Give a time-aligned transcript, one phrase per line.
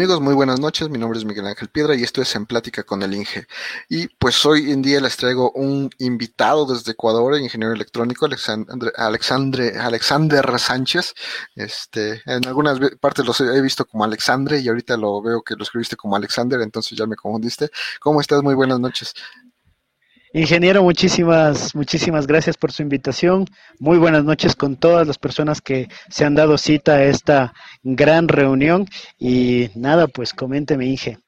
[0.00, 0.88] Amigos, muy buenas noches.
[0.88, 3.46] Mi nombre es Miguel Ángel Piedra y esto es En Plática con el Inge.
[3.90, 8.24] Y pues hoy en día les traigo un invitado desde Ecuador, ingeniero electrónico,
[8.96, 11.12] Alexandre, Alexander Sánchez.
[11.54, 15.64] Este, en algunas partes los he visto como Alexandre y ahorita lo veo que lo
[15.64, 17.68] escribiste como Alexander, entonces ya me confundiste.
[18.00, 18.42] ¿Cómo estás?
[18.42, 19.12] Muy buenas noches.
[20.32, 23.46] Ingeniero, muchísimas, muchísimas gracias por su invitación.
[23.80, 28.28] Muy buenas noches con todas las personas que se han dado cita a esta gran
[28.28, 28.86] reunión.
[29.18, 31.18] Y nada, pues coménteme, Inge.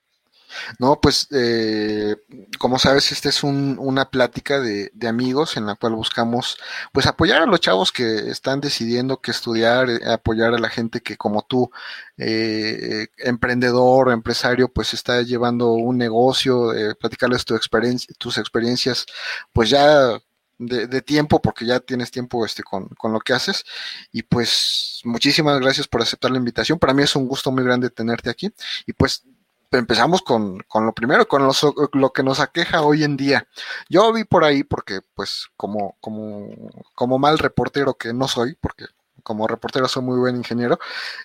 [0.79, 2.17] No, pues eh,
[2.59, 6.59] como sabes, esta es una plática de, amigos en la cual buscamos
[6.93, 11.01] pues apoyar a los chavos que están decidiendo que estudiar, eh, apoyar a la gente
[11.03, 11.71] que como tú,
[12.17, 19.07] eh, emprendedor empresario, pues está llevando un negocio, platicarles tu experiencia, tus experiencias,
[19.53, 20.19] pues ya
[20.67, 23.65] de, tiempo, porque ya tienes tiempo este, con, con, lo que haces.
[24.13, 26.79] Y pues muchísimas gracias por aceptar la invitación.
[26.79, 28.53] Para mí es un gusto muy grande tenerte aquí.
[28.87, 29.25] Y pues
[29.73, 31.49] empezamos con, con lo primero, con
[31.93, 33.47] lo que nos aqueja hoy en día.
[33.89, 36.49] Yo vi por ahí, porque pues como, como,
[36.95, 38.87] como mal reportero que no soy, porque
[39.23, 40.79] como reportero soy muy buen ingeniero,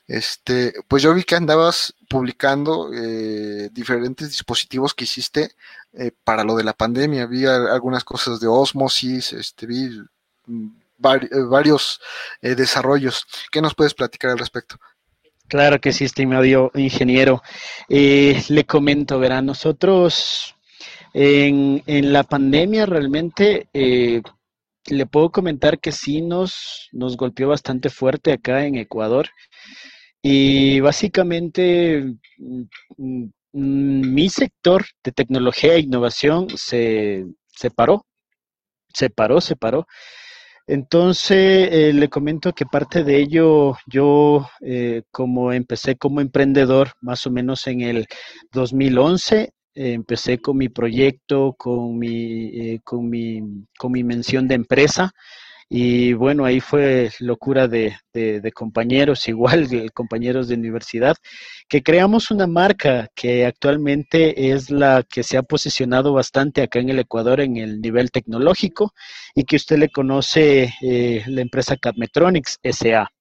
[0.08, 5.52] este, pues yo vi que andabas publicando eh, diferentes dispositivos que hiciste
[5.94, 7.26] eh, para lo de la pandemia.
[7.26, 9.90] Vi algunas cosas de osmosis, este, vi
[10.46, 10.68] mm,
[11.04, 12.00] eh, varios
[12.42, 13.26] desarrollos.
[13.52, 14.78] ¿Qué nos puedes platicar al respecto?
[15.48, 17.42] Claro que sí, estimado ingeniero.
[17.90, 20.56] Eh, le comento, verá, nosotros
[21.14, 21.82] en,
[22.12, 24.22] la pandemia realmente eh,
[24.88, 29.30] le puedo comentar que sí nos, nos golpeó bastante fuerte acá en Ecuador.
[30.22, 32.04] Y básicamente
[32.38, 32.64] mm,
[32.98, 33.32] mm,
[34.14, 38.06] mi sector de tecnología e innovación se, se paró,
[38.94, 39.88] se paró, se paró.
[40.68, 47.26] Entonces, eh, le comento que parte de ello, yo eh, como empecé como emprendedor más
[47.26, 48.06] o menos en el
[48.52, 49.44] 2011,
[49.76, 53.42] eh, empecé con mi proyecto, con mi, con mi,
[53.80, 55.12] con mi mención de empresa.
[55.70, 61.18] Y bueno, ahí fue locura de, de, compañeros, igual de compañeros de universidad,
[61.68, 66.90] que creamos una marca que actualmente es la que se ha posicionado bastante acá en
[66.90, 68.94] el Ecuador en el nivel tecnológico
[69.36, 73.12] y que usted le conoce, eh, la empresa Cadmetronics SA.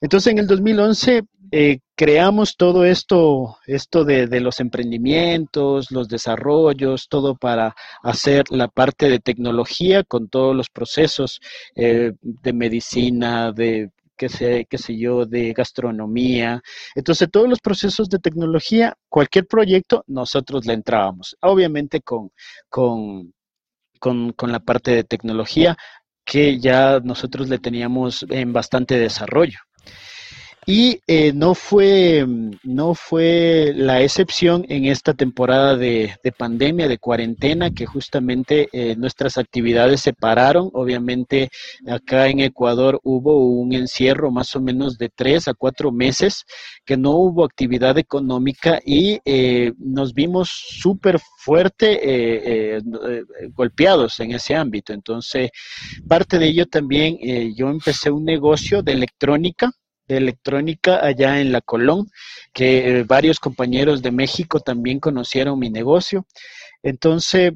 [0.00, 1.22] Entonces, en el 2011
[1.52, 9.08] eh, creamos todo esto, esto de, los emprendimientos, los desarrollos, todo para hacer la parte
[9.10, 11.40] de tecnología con todos los procesos
[11.74, 16.62] eh, de medicina, de qué sé, qué sé yo, de gastronomía.
[16.94, 21.36] Entonces, todos los procesos de tecnología, cualquier proyecto, nosotros le entrábamos.
[21.42, 22.30] Obviamente con,
[22.68, 23.34] con,
[23.98, 25.76] con, con la parte de tecnología
[26.24, 29.58] que ya nosotros le teníamos en bastante desarrollo.
[30.66, 32.26] Y eh, no, fue,
[32.64, 39.38] no fue la excepción en esta temporada de, pandemia, de cuarentena, que justamente eh, nuestras
[39.38, 40.70] actividades se pararon.
[40.74, 41.48] Obviamente
[41.88, 46.44] acá en Ecuador hubo un encierro más o menos de tres a cuatro meses,
[46.84, 52.80] que no hubo actividad económica y eh, nos vimos súper fuerte
[53.54, 54.92] golpeados en ese ámbito.
[54.92, 55.50] Entonces,
[56.06, 57.18] parte de ello también,
[57.56, 59.72] yo empecé un negocio de electrónica
[60.16, 62.10] electrónica allá en La Colón,
[62.52, 66.26] que eh, varios compañeros de México también conocieron mi negocio.
[66.82, 67.52] Entonces,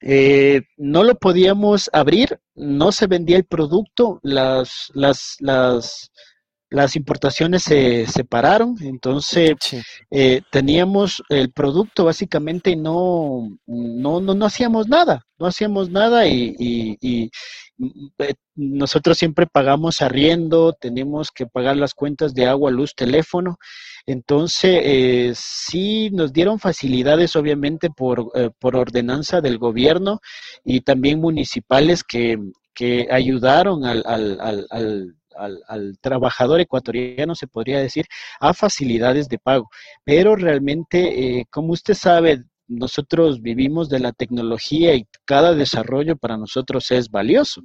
[0.00, 6.10] eh, no lo podíamos abrir, no se vendía el producto, las, las, las,
[6.72, 9.52] las importaciones se separaron, entonces
[10.10, 16.56] eh, teníamos el producto básicamente y no, no, no, hacíamos nada, no hacíamos nada y,
[16.58, 17.30] y,
[18.54, 23.58] nosotros siempre pagamos arriendo, tenemos que pagar las cuentas de agua, luz, teléfono,
[24.06, 30.20] entonces eh, sí nos dieron facilidades obviamente por, por ordenanza del gobierno
[30.64, 32.38] y también municipales que,
[32.74, 34.38] que ayudaron al, al,
[34.70, 38.06] al al, trabajador ecuatoriano, se podría decir,
[38.40, 39.70] a facilidades de pago.
[40.04, 46.36] Pero realmente, eh, como usted sabe, nosotros vivimos de la tecnología y cada desarrollo para
[46.36, 47.62] nosotros es valioso.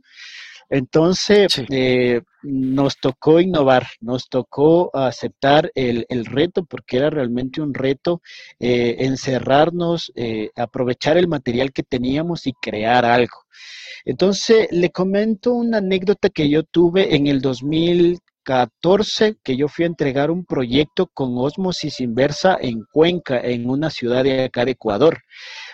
[0.69, 8.21] Entonces, eh, nos tocó innovar, nos tocó aceptar el, reto, porque era realmente un reto
[8.59, 10.12] eh, encerrarnos,
[10.56, 13.45] aprovechar el material que teníamos y crear algo.
[14.07, 17.42] Entonces, le comento una anécdota que yo tuve en el
[18.48, 23.90] 2014, que yo fui a entregar un proyecto con osmosis inversa en Cuenca, en una
[23.90, 25.20] ciudad de acá de Ecuador,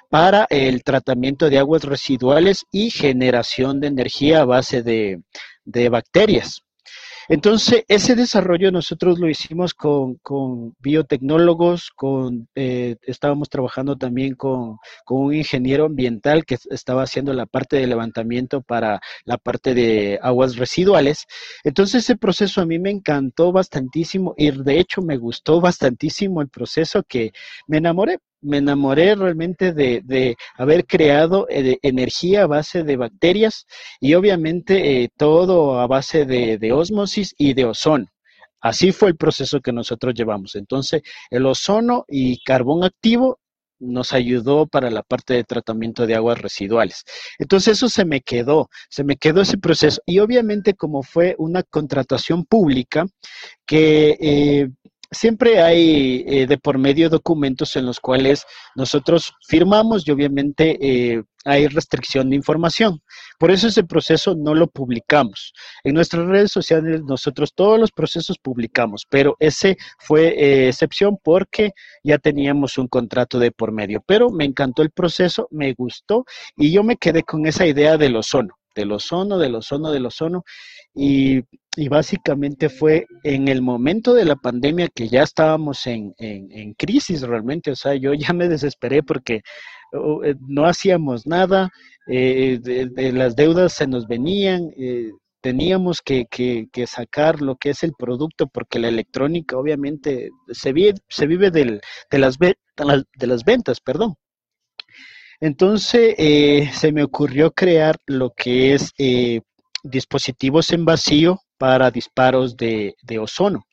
[0.09, 5.21] para el tratamiento de aguas residuales y generación de energía a base de,
[5.89, 6.63] bacterias.
[7.29, 10.19] Entonces, ese desarrollo nosotros lo hicimos con,
[10.79, 14.77] biotecnólogos, con, eh, estábamos trabajando también con,
[15.09, 20.57] un ingeniero ambiental que estaba haciendo la parte de levantamiento para la parte de aguas
[20.57, 21.25] residuales.
[21.63, 26.49] Entonces, ese proceso a mí me encantó bastantísimo y de hecho me gustó bastantísimo el
[26.49, 27.31] proceso que
[27.67, 33.65] me enamoré me enamoré realmente de, haber creado eh, energía a base de bacterias
[33.99, 38.07] y obviamente eh, todo a base de, de osmosis y de ozono.
[38.61, 40.55] Así fue el proceso que nosotros llevamos.
[40.55, 43.39] Entonces, el ozono y carbón activo
[43.83, 47.03] nos ayudó para la parte de tratamiento de aguas residuales.
[47.37, 50.01] Entonces eso se me quedó, se me quedó ese proceso.
[50.05, 53.05] Y obviamente como fue una contratación pública
[53.65, 54.69] que eh,
[55.13, 58.45] siempre hay eh, de por medio documentos en los cuales
[58.75, 63.01] nosotros firmamos y obviamente eh, hay restricción de información.
[63.37, 65.53] Por eso ese proceso no lo publicamos.
[65.83, 71.71] En nuestras redes sociales nosotros todos los procesos publicamos, pero ese fue eh, excepción porque
[72.03, 74.03] ya teníamos un contrato de por medio.
[74.05, 76.25] Pero me encantó el proceso, me gustó
[76.55, 80.43] y yo me quedé con esa idea del ozono, del ozono, del ozono, del ozono.
[80.95, 81.43] Y,
[81.89, 87.71] básicamente fue en el momento de la pandemia que ya estábamos en, en, crisis realmente,
[87.71, 89.41] o sea, yo ya me desesperé porque
[89.93, 91.71] oh, eh, no hacíamos nada,
[92.07, 92.59] eh,
[93.13, 95.09] las deudas se nos venían, eh,
[95.41, 100.93] teníamos que, que, sacar lo que es el producto porque la electrónica obviamente se vive,
[101.09, 101.81] se vive del,
[102.11, 104.15] de, las, de las ventas, perdón.
[105.41, 106.15] Entonces
[106.73, 108.93] se me ocurrió crear lo que es
[109.83, 113.65] dispositivos en vacío para disparos de, ozono.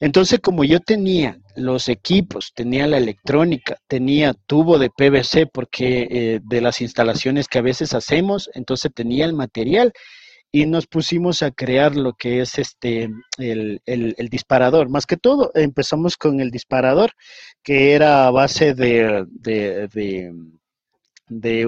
[0.00, 6.40] Entonces, como yo tenía los equipos, tenía la electrónica, tenía tubo de PVC, porque eh,
[6.42, 9.92] de las instalaciones que a veces hacemos, entonces tenía el material
[10.50, 14.88] y nos pusimos a crear lo que es este el, disparador.
[14.88, 17.12] Más que todo, empezamos con el disparador,
[17.62, 19.28] que era a base de,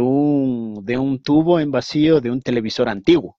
[0.09, 3.37] un tubo en vacío de un televisor antiguo.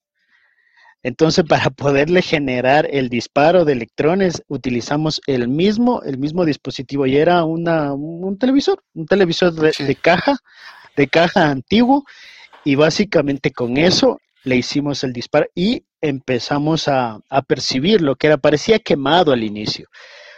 [1.03, 7.17] Entonces, para poderle generar el disparo de electrones, utilizamos el mismo, el mismo dispositivo y
[7.17, 10.37] era una, un televisor, un televisor de, caja,
[10.95, 12.03] de caja antiguo,
[12.63, 18.27] y básicamente con eso le hicimos el disparo y empezamos a, a percibir lo que
[18.27, 19.87] era, parecía quemado al inicio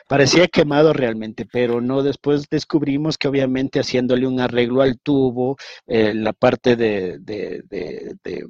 [0.10, 6.16] parecía quemado realmente, pero no después descubrimos que obviamente haciéndole un arreglo al tubo, eh,
[6.16, 8.44] la parte de, de, de, de,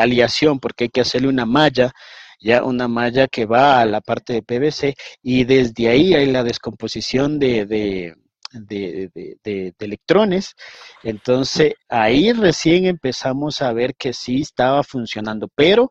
[0.00, 1.92] aliación, porque hay que hacerle una malla,
[2.40, 6.42] ya una malla que va a la parte de PVC y desde ahí hay la
[6.42, 8.14] descomposición de, de,
[8.52, 10.54] de, electrones.
[11.02, 15.90] Entonces ahí recién empezamos a ver que sí estaba funcionando, pero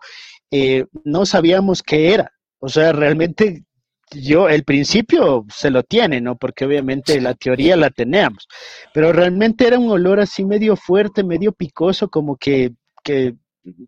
[0.51, 2.31] eh, no sabíamos qué era.
[2.59, 3.63] O sea, realmente
[4.11, 6.35] yo, el principio se lo tiene, ¿no?
[6.35, 8.47] Porque obviamente la teoría la teníamos,
[8.93, 12.71] pero realmente era un olor así medio fuerte, medio picoso, como que,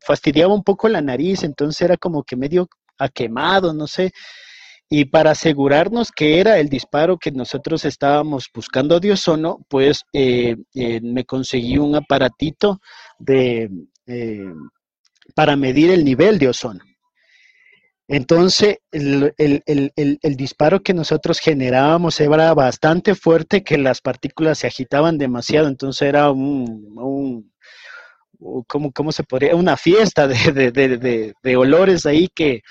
[0.02, 4.12] fastidiaba un poco la nariz, entonces era como que medio a quemado, no sé.
[4.90, 10.58] Y para asegurarnos que era el disparo que nosotros estábamos buscando de ozono, pues eh,
[10.74, 12.82] eh, me conseguí un aparatito
[13.18, 13.70] de,
[14.06, 14.54] eh,
[15.34, 16.82] para medir el nivel de ozono.
[18.10, 19.34] Entonces, el,
[20.36, 26.30] disparo que nosotros generábamos era bastante fuerte, que las partículas se agitaban demasiado, entonces era
[26.30, 27.51] un,
[28.68, 29.56] ¿cómo, se podría?
[29.56, 32.62] Una fiesta de, olores ahí que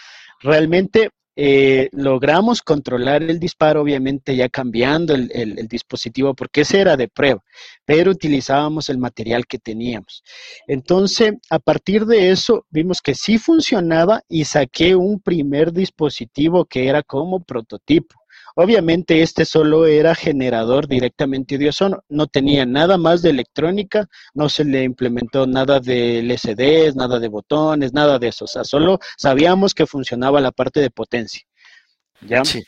[0.41, 7.09] realmente eh, logramos controlar el disparo, obviamente ya cambiando el, dispositivo, porque ese era de
[7.09, 7.43] prueba,
[7.85, 10.23] pero utilizábamos el material que teníamos.
[10.67, 16.89] Entonces, a partir de eso, vimos que sí funcionaba y saqué un primer dispositivo que
[16.89, 18.20] era como prototipo.
[18.62, 24.50] Obviamente este solo era generador directamente de ozono, no tenía nada más de electrónica, no
[24.50, 28.99] se le implementó nada de LCDs, nada de botones, nada de eso, o sea, solo
[29.17, 31.40] sabíamos que funcionaba la parte de potencia.
[32.21, 32.45] ¿Ya?
[32.45, 32.62] Sí.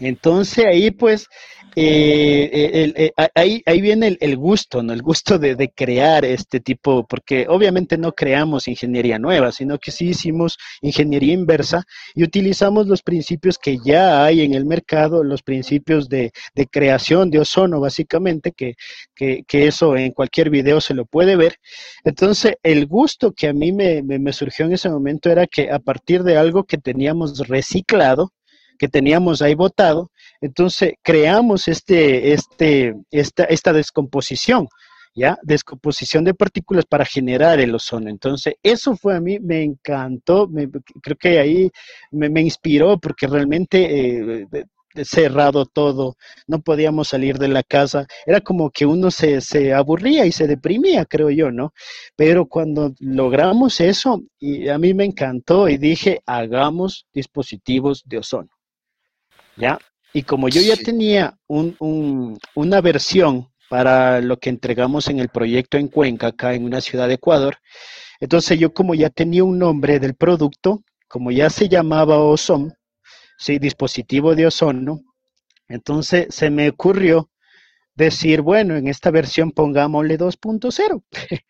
[0.00, 1.28] Entonces ahí pues
[1.76, 4.92] eh, eh, eh, ahí, ahí viene el, gusto, ¿no?
[4.92, 9.92] El gusto de, de, crear este tipo, porque obviamente no creamos ingeniería nueva, sino que
[9.92, 15.42] sí hicimos ingeniería inversa y utilizamos los principios que ya hay en el mercado, los
[15.42, 18.74] principios de, de creación de ozono, básicamente, que,
[19.14, 21.56] que, que, eso en cualquier video se lo puede ver.
[22.04, 25.70] Entonces, el gusto que a mí me, me, me surgió en ese momento era que
[25.70, 28.32] a partir de algo que teníamos reciclado,
[28.80, 30.10] que teníamos ahí votado,
[30.40, 34.68] entonces creamos este, este, esta, esta descomposición.
[35.14, 35.38] ¿ya?
[35.42, 38.08] Descomposición de partículas para generar el ozono.
[38.08, 40.48] Entonces, eso fue a mí, me encantó,
[41.02, 41.70] creo que ahí
[42.10, 44.40] me, inspiró porque realmente...
[44.40, 44.46] Eh,
[45.04, 46.16] cerrado todo,
[46.48, 50.48] no podíamos salir de la casa, era como que uno se, se, aburría y se
[50.48, 51.72] deprimía, creo yo, ¿no?
[52.16, 58.48] Pero cuando logramos eso, y a mí me encantó y dije, hagamos dispositivos de ozono,
[59.60, 59.78] ¿ya?
[60.12, 65.28] Y como yo ya tenía un, un, una versión para lo que entregamos en el
[65.28, 67.58] proyecto en Cuenca, acá en una ciudad de Ecuador,
[68.18, 72.72] entonces yo como ya tenía un nombre del producto, como ya se llamaba Ozone,
[73.38, 75.00] sí, dispositivo de ozono.
[75.68, 77.30] Entonces se me ocurrió
[77.94, 81.02] decir, bueno, en esta versión pongámosle 2.0.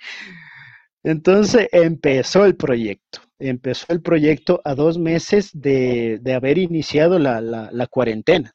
[1.02, 3.20] Entonces empezó el proyecto.
[3.38, 8.54] Empezó el proyecto a dos meses de, haber iniciado la, la cuarentena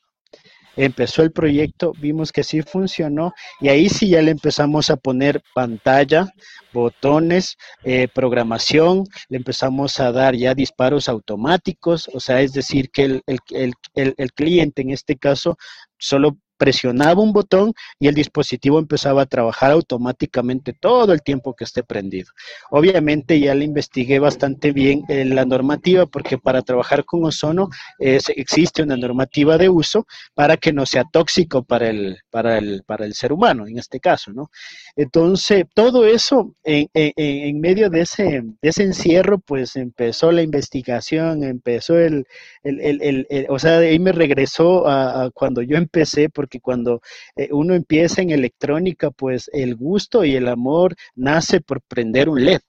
[0.76, 5.42] empezó el proyecto, vimos que sí funcionó y ahí sí ya le empezamos a poner
[5.54, 6.28] pantalla,
[6.74, 13.04] botones, eh, programación, le empezamos a dar ya disparos automáticos, o sea, es decir, que
[13.04, 15.58] el, el, el, el cliente en este caso
[15.98, 21.64] solo presionaba un botón y el dispositivo empezaba a trabajar automáticamente todo el tiempo que
[21.64, 22.32] esté prendido.
[22.72, 27.70] Obviamente ya le investigué bastante bien eh, la normativa porque para trabajar con ozono
[28.00, 33.06] existe una normativa de uso para que no sea tóxico para el, para el, para
[33.06, 34.50] el ser humano, en este caso, ¿no?
[34.96, 41.44] Entonces, todo eso en, en, medio de ese, de ese encierro, pues empezó la investigación,
[41.44, 42.26] empezó el,
[42.64, 47.02] el, el, el o sea, ahí me regresó a, cuando yo empecé, porque cuando
[47.36, 52.44] eh, uno empieza en electrónica, pues el gusto y el amor nace por prender un
[52.44, 52.62] LED.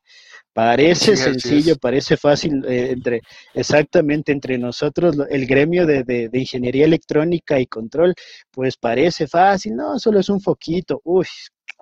[0.52, 3.20] Parece sencillo, parece fácil, eh, entre
[3.52, 8.14] exactamente entre nosotros, el gremio de, de, ingeniería electrónica y control,
[8.50, 11.26] pues parece fácil, no, solo es un foquito, uy,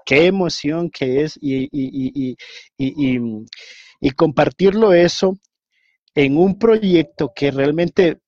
[0.04, 2.36] qué emoción que es y, y,
[2.76, 3.18] y,
[4.00, 5.38] y compartirlo eso
[6.14, 8.18] en un proyecto que realmente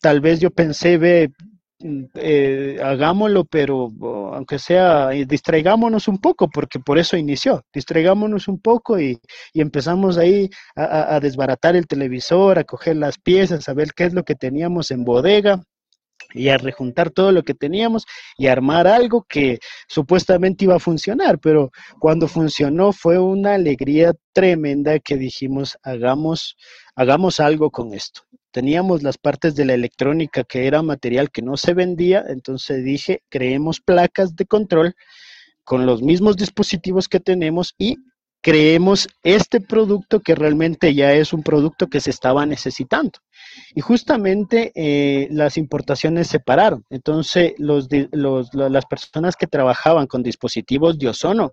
[0.00, 1.30] tal vez yo pensé, ve,
[2.14, 3.92] eh, hagámoslo, pero
[4.34, 9.20] aunque sea, distraigámonos un poco, porque por eso inició, distraigámonos un poco y,
[9.54, 14.24] empezamos ahí a, desbaratar el televisor, a coger las piezas, a ver qué es lo
[14.24, 15.62] que teníamos en bodega
[16.34, 18.04] y a rejuntar todo lo que teníamos
[18.36, 19.58] y armar algo que
[19.88, 26.56] supuestamente iba a funcionar, pero cuando funcionó fue una alegría tremenda que dijimos, hagamos,
[26.94, 28.22] hagamos algo con esto
[28.52, 33.22] teníamos las partes de la electrónica que era material que no se vendía, entonces dije,
[33.30, 34.94] creemos placas de control
[35.64, 37.96] con los mismos dispositivos que tenemos y
[38.42, 43.20] creemos este producto que realmente ya es un producto que se estaba necesitando.
[43.74, 46.84] Y justamente eh, las importaciones se pararon.
[46.90, 51.52] Entonces, los, los, las personas que trabajaban con dispositivos de ozono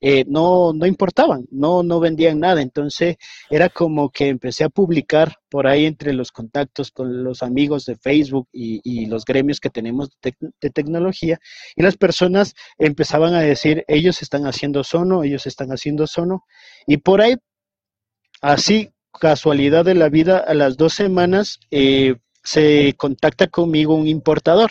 [0.00, 2.60] eh, no, no importaban, no, no vendían nada.
[2.60, 3.16] Entonces
[3.50, 7.96] era como que empecé a publicar por ahí entre los contactos con los amigos de
[7.96, 10.34] Facebook y, los gremios que tenemos de,
[10.70, 11.38] tecnología
[11.76, 16.44] y las personas empezaban a decir, ellos están haciendo sono, ellos están haciendo sono
[16.86, 17.36] y por ahí,
[18.42, 24.70] así, casualidad de la vida, a las dos semanas eh, se contacta conmigo un importador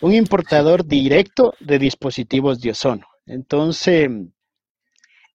[0.00, 3.06] un importador directo de dispositivos de ozono.
[3.26, 4.08] Entonces,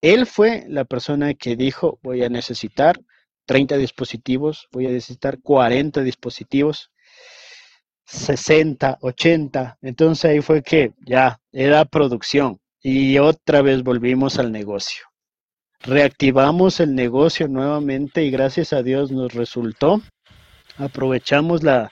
[0.01, 3.00] él fue la persona que dijo, voy a necesitar
[3.45, 6.91] 30 dispositivos, voy a necesitar 40 dispositivos,
[8.05, 9.77] 60, 80.
[9.81, 15.05] Entonces ahí fue que ya era producción y otra vez volvimos al negocio.
[15.86, 20.01] Reactivamos el negocio nuevamente y gracias a Dios nos resultó.
[20.77, 21.92] Aprovechamos la,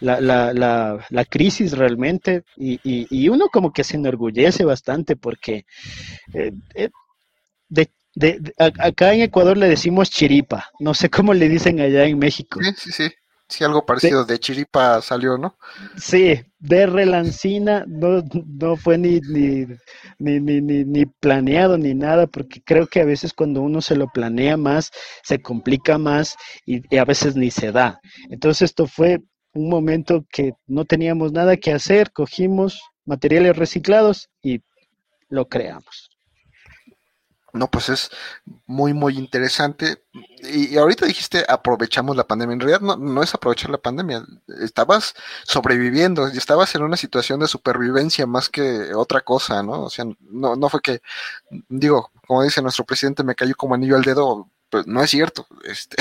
[0.00, 5.66] la, la, la, la crisis realmente y, y, uno como que se enorgullece bastante porque
[6.32, 6.90] eh, eh,
[7.68, 12.18] de, de, acá en Ecuador le decimos chiripa, no sé cómo le dicen allá en
[12.18, 12.60] México.
[12.62, 13.14] Sí, sí, sí.
[13.54, 15.56] Sí, algo parecido de, chiripa salió, ¿no?
[15.96, 19.64] Sí, de relancina no, no fue ni ni,
[20.18, 24.08] ni, ni, ni, planeado ni nada, porque creo que a veces cuando uno se lo
[24.08, 24.90] planea más,
[25.22, 26.34] se complica más
[26.66, 28.00] y, y a veces ni se da.
[28.28, 29.20] Entonces esto fue
[29.52, 34.62] un momento que no teníamos nada que hacer, cogimos materiales reciclados y
[35.28, 36.10] lo creamos.
[37.54, 38.10] No, pues es
[38.66, 40.02] muy, muy interesante.
[40.42, 42.54] Y, ahorita dijiste aprovechamos la pandemia.
[42.54, 44.24] En realidad no, no, es aprovechar la pandemia.
[44.60, 49.84] Estabas sobreviviendo y estabas en una situación de supervivencia más que otra cosa, ¿no?
[49.84, 51.00] O sea, no, no fue que,
[51.68, 54.50] digo, como dice nuestro presidente, me cayó como anillo al dedo.
[54.68, 55.46] Pues no es cierto.
[55.64, 55.96] Este,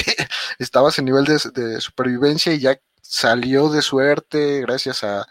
[0.59, 5.27] estabas en nivel de, de supervivencia y ya salió de suerte gracias a,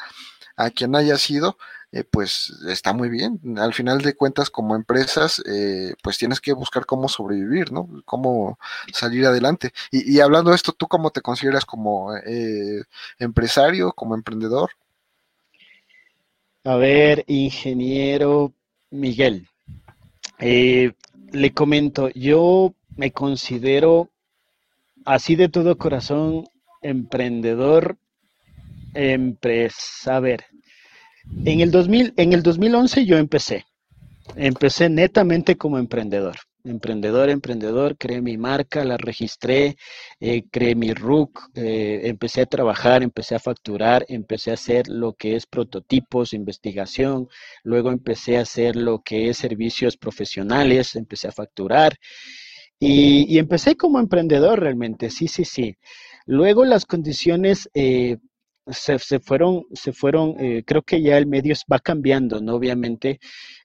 [0.57, 1.59] a quien haya sido
[1.93, 3.39] eh, pues está muy bien.
[3.59, 7.87] Al final de cuentas, como empresas, eh, pues tienes que buscar cómo sobrevivir, ¿no?
[8.07, 8.59] Cómo
[8.93, 9.73] salir adelante.
[9.91, 12.83] Y, hablando de esto, ¿tú cómo te consideras como eh,
[13.19, 14.71] empresario, como emprendedor?
[16.65, 18.53] A ver, ingeniero
[18.91, 19.49] Miguel,
[20.39, 24.11] le comento, yo me considero
[25.05, 26.45] así de todo corazón
[26.81, 27.97] emprendedor,
[28.95, 30.17] empresa.
[30.17, 30.45] A ver,
[31.45, 33.65] en el, 2000, en el 2011 yo empecé.
[34.37, 36.37] Empecé netamente como emprendedor.
[36.65, 39.77] Emprendedor, emprendedor, creé mi marca, la registré,
[40.21, 45.15] eh, creé mi RUC, eh, empecé a trabajar, empecé a facturar, empecé a hacer lo
[45.15, 47.29] que es prototipos, investigación,
[47.65, 51.97] luego empecé a hacer lo que es servicios profesionales, empecé a facturar
[52.79, 55.77] y, empecé como emprendedor realmente, sí, sí, sí.
[56.27, 58.19] Luego las condiciones eh,
[58.67, 62.55] se, fueron, se fueron eh, creo que ya el medio va cambiando, ¿no?
[62.55, 63.19] Obviamente,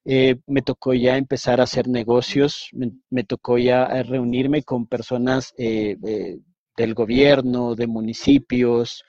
[0.06, 2.70] eh, me tocó ya empezar a hacer negocios,
[3.10, 9.04] me, tocó ya eh, reunirme con personas del gobierno, de municipios,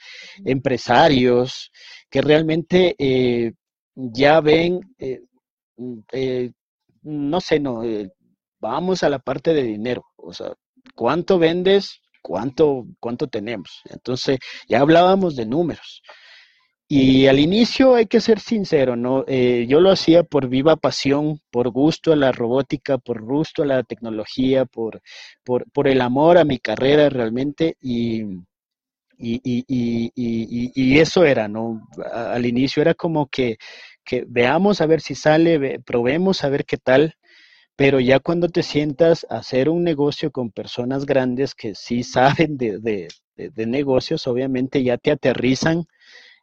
[0.45, 1.71] empresarios,
[2.11, 2.97] que realmente
[3.95, 4.80] ya ven,
[5.76, 5.99] mm,
[7.02, 7.83] no sé, no,
[8.61, 10.54] vamos a la parte de dinero, o sea,
[10.95, 12.00] ¿cuánto vendes?
[12.28, 13.80] Cuánto, cuánto tenemos.
[13.88, 16.02] Entonces, ya hablábamos de números.
[16.87, 19.25] Y al inicio hay que ser sincero, ¿no?
[19.26, 23.66] Eh, yo lo hacía por viva pasión, por gusto a la robótica, por gusto a
[23.66, 25.00] la tecnología, por,
[25.44, 28.25] por, el amor a mi carrera realmente y,
[29.18, 31.88] y, eso era, ¿no?
[32.12, 33.56] Al inicio era como que,
[34.04, 37.14] que veamos a ver si sale, probemos a ver qué tal.
[37.78, 42.56] Pero ya cuando te sientas a hacer un negocio con personas grandes que sí saben
[42.56, 43.06] de,
[43.54, 45.87] negocios, obviamente ya te aterrizan,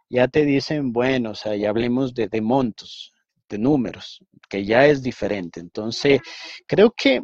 [0.09, 3.11] ya te dicen, bueno, o sea, ya hablemos de, montos,
[3.49, 5.59] de números, que ya es diferente.
[5.59, 6.21] Entonces,
[6.65, 7.21] creo que,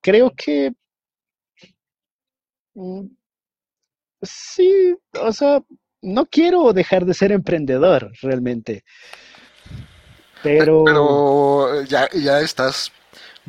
[0.00, 0.70] creo que
[2.74, 3.06] mm,
[4.22, 5.60] sí, o sea,
[6.02, 8.84] no quiero dejar de ser emprendedor realmente.
[10.40, 12.92] Pero, pero ya, ya estás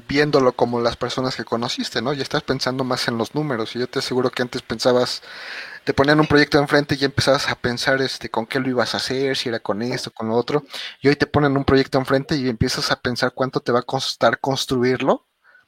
[0.08, 2.13] viéndolo como las personas que conociste, ¿no?
[2.13, 5.21] Ya estás pensando más en los números y yo te aseguro que antes pensabas,
[5.84, 8.97] te ponían un proyecto enfrente y empezabas a pensar este con qué lo ibas a
[8.97, 10.63] hacer, si era con esto, con lo otro,
[11.01, 13.84] y hoy te ponen un proyecto enfrente y empiezas a pensar cuánto te va a
[13.84, 15.25] costar construirlo.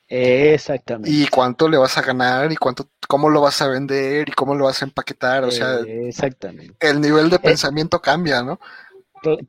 [0.09, 1.09] Exactamente.
[1.09, 4.55] Y cuánto le vas a ganar y cuánto, cómo lo vas a vender y cómo
[4.55, 6.75] lo vas a empaquetar, o sea, exactamente.
[6.79, 8.59] El nivel de pensamiento cambia, ¿no?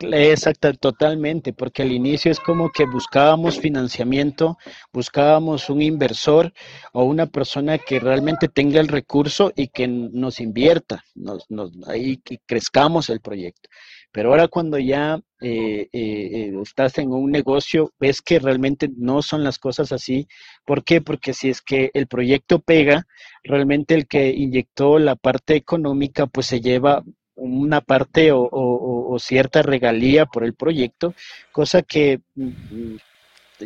[0.01, 4.57] Exacto, totalmente, porque al inicio es como que buscábamos financiamiento,
[4.93, 6.53] buscábamos un inversor
[6.93, 12.17] o una persona que realmente tenga el recurso y que nos invierta, nos, nos, ahí
[12.19, 13.69] que crezcamos el proyecto.
[14.11, 19.45] Pero ahora cuando ya eh, eh, estás en un negocio, ves que realmente no son
[19.45, 20.27] las cosas así.
[20.65, 21.01] ¿Por qué?
[21.03, 23.07] Porque si es que el proyecto pega,
[23.45, 27.05] realmente el que inyectó la parte económica, pues se lleva
[27.39, 31.15] una parte o, cierta regalía por el proyecto,
[31.51, 32.97] cosa que mm,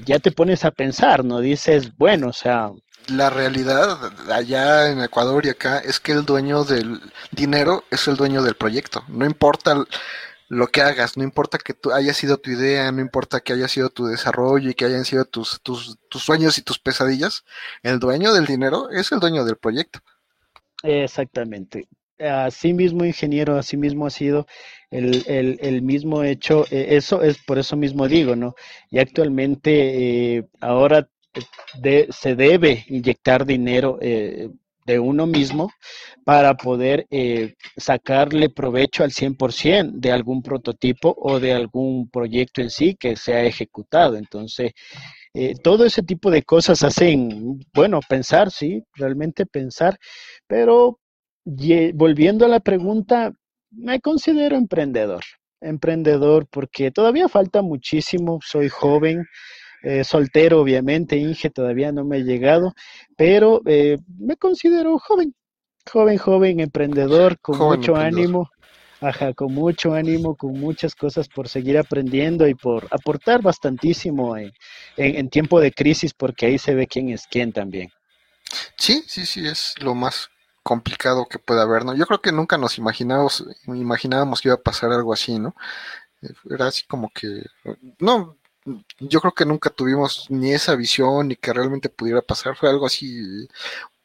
[0.05, 1.41] ya te pones a pensar, ¿no?
[1.41, 2.71] Dices, bueno, o sea...
[3.09, 3.99] La realidad
[4.31, 7.01] allá en Ecuador y acá es que el dueño del
[7.33, 9.05] dinero es el dueño del proyecto.
[9.09, 9.85] No importa
[10.49, 13.69] lo que hagas, no importa que tú haya sido tu idea, no importa que haya
[13.69, 17.45] sido tu desarrollo y que hayan sido tus, tus, tus sueños y tus pesadillas,
[17.83, 20.01] el dueño del dinero es el dueño del proyecto.
[20.83, 21.89] Exactamente
[22.23, 24.47] así mismo ingeniero, así mismo ha sido
[24.93, 28.55] el, mismo hecho, eh, eso es por eso mismo digo, ¿no?
[28.91, 31.09] Y actualmente eh, ahora
[32.11, 34.51] se debe inyectar dinero eh,
[34.85, 35.71] de uno mismo
[36.25, 37.07] para poder
[37.77, 43.33] sacarle provecho al 100% de algún prototipo o de algún proyecto en sí que se
[43.33, 44.17] ha ejecutado.
[44.17, 44.73] Entonces,
[45.63, 49.97] todo ese tipo de cosas hacen, bueno, pensar, sí, realmente pensar,
[50.49, 50.99] pero
[51.45, 53.33] volviendo a la pregunta,
[53.71, 55.25] me considero emprendedor.
[55.61, 59.27] Emprendedor porque todavía falta muchísimo, soy joven,
[59.83, 62.73] eh, soltero obviamente, Inge todavía no me ha llegado,
[63.17, 65.35] pero eh, me considero joven,
[65.91, 68.49] joven, joven, emprendedor, con mucho ánimo,
[69.01, 74.37] ajá, con mucho ánimo, con muchas cosas por seguir aprendiendo y por aportar bastantísimo
[74.97, 77.89] en tiempo de crisis, porque ahí se ve quién es quién también.
[78.77, 80.29] Sí, sí, sí, es lo más
[80.63, 81.95] complicado que pueda haber, ¿no?
[81.95, 85.55] Yo creo que nunca nos imaginábamos, imaginábamos que iba a pasar algo así, ¿no?
[86.51, 87.45] Era así como que,
[87.99, 88.37] no,
[89.01, 92.87] yo creo que nunca tuvimos ni esa visión ni que realmente pudiera pasar, fue algo
[92.87, 93.49] así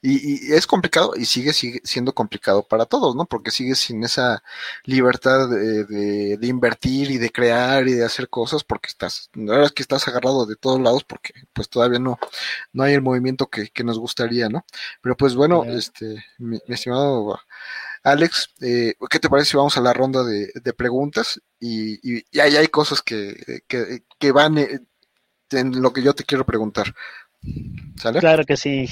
[0.02, 3.26] y, es complicado y sigue, sigue, siendo complicado para todos, ¿no?
[3.26, 4.44] Porque sigues sin esa
[4.86, 9.72] libertad de, invertir y de crear y de hacer cosas porque estás, la verdad es
[9.74, 12.20] que estás agarrado de todos lados porque pues todavía no,
[12.74, 14.66] no hay el movimiento que, nos gustaría, ¿no?
[15.02, 17.40] Pero pues bueno, este, mi, estimado
[18.08, 21.42] Alex, eh, ¿qué te parece si vamos a la ronda de, preguntas?
[21.60, 23.36] Y, y, ahí hay cosas que,
[23.68, 24.80] que, van eh,
[25.52, 26.96] en lo que yo te quiero preguntar.
[27.98, 28.20] ¿Sale?
[28.20, 28.88] Claro que sí,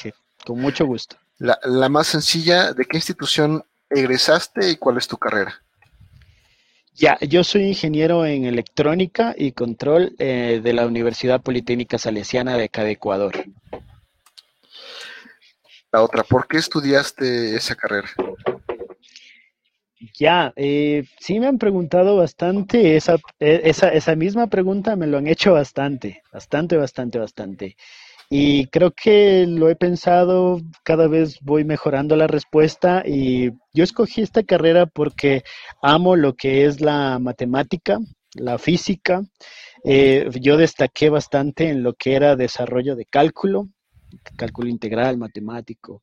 [0.45, 1.15] con mucho gusto.
[1.37, 5.61] La, más sencilla, ¿de qué institución egresaste y cuál es tu carrera?
[6.93, 12.65] Ya, yo soy ingeniero en electrónica y control eh, de la Universidad Politécnica Salesiana de
[12.65, 13.45] acá de Ecuador.
[15.93, 18.09] La otra, ¿por qué estudiaste esa carrera?
[20.13, 25.17] Ya, eh, sí me han preguntado bastante, esa, e, esa, esa misma pregunta me lo
[25.17, 27.77] han hecho bastante, bastante, bastante, bastante.
[28.29, 34.21] Y creo que lo he pensado, cada vez voy mejorando la respuesta y yo escogí
[34.21, 35.43] esta carrera porque
[35.81, 37.99] amo lo que es la matemática,
[38.33, 39.21] la física.
[39.85, 43.69] Eh, yo destaqué bastante en lo que era desarrollo de cálculo,
[44.35, 46.01] cálculo integral, matemático,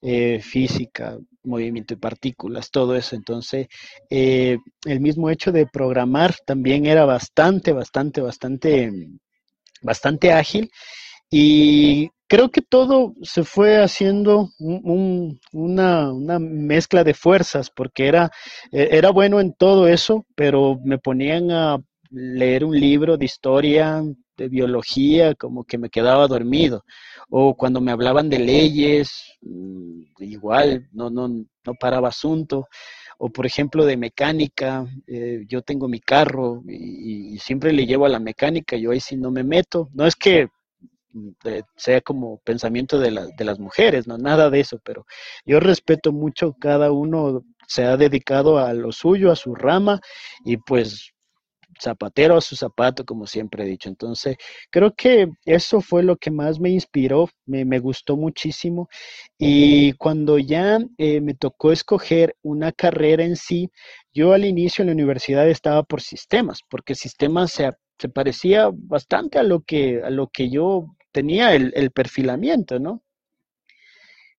[0.00, 3.16] eh, física, movimiento de partículas, todo eso.
[3.16, 3.68] Entonces,
[4.10, 8.90] eh, el mismo hecho de programar también era bastante, bastante, bastante,
[9.82, 10.70] bastante ágil
[11.30, 18.30] y creo que todo se fue haciendo una, mezcla de fuerzas, porque era,
[18.70, 21.78] e, era bueno en todo eso, pero me ponían a
[22.10, 24.02] leer un libro de historia,
[24.38, 26.84] de biología, como que me quedaba dormido.
[27.28, 29.10] O cuando me hablaban de leyes,
[29.42, 32.68] mm, igual, no, no, no paraba asunto.
[33.18, 38.08] O por ejemplo de mecánica, eh, yo tengo mi carro y, siempre le llevo a
[38.08, 39.88] la mecánica, yo ahí sí no me meto.
[39.92, 40.48] No es que
[41.76, 45.04] sea como pensamiento de, de las mujeres, no nada de eso, pero
[45.44, 50.00] yo respeto mucho, cada uno se ha dedicado a lo suyo, a su rama,
[50.44, 51.12] y pues
[51.80, 53.88] zapatero a su zapato, como siempre he dicho.
[53.88, 54.36] Entonces,
[54.70, 58.88] creo que eso fue lo que más me inspiró, me, gustó muchísimo.
[59.38, 63.70] Y cuando ya eh, me tocó escoger una carrera en sí,
[64.12, 69.38] yo al inicio en la universidad estaba por sistemas, porque sistemas se, se parecía bastante
[69.38, 73.02] a lo que, a lo que yo tenía el, perfilamiento, ¿no?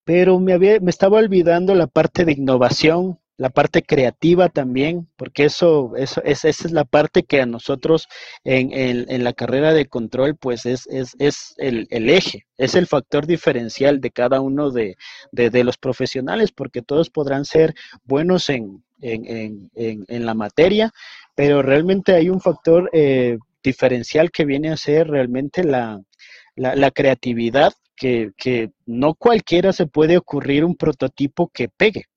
[0.03, 5.45] Pero me, había, me estaba olvidando la parte de innovación, la parte creativa también, porque
[5.45, 8.09] eso, eso es, esa es la parte que a nosotros
[8.43, 12.85] en, en, la carrera de control, pues es, es, es el, el, eje, es el
[12.85, 14.97] factor diferencial de cada uno de,
[15.31, 17.73] de, los profesionales, porque todos podrán ser
[18.03, 20.91] buenos en, en, en la materia,
[21.33, 26.01] pero realmente hay un factor eh, diferencial que viene a ser realmente la,
[26.57, 32.08] la, creatividad, que, que no cualquiera se puede ocurrir un prototipo que pegue.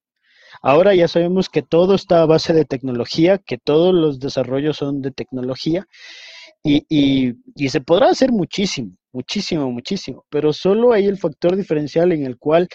[0.62, 5.02] Ahora ya sabemos que todo está a base de tecnología, que todos los desarrollos son
[5.02, 5.86] de tecnología
[6.64, 12.12] y, y, y, se podrá hacer muchísimo, muchísimo, muchísimo, pero solo hay el factor diferencial
[12.12, 12.68] en el cual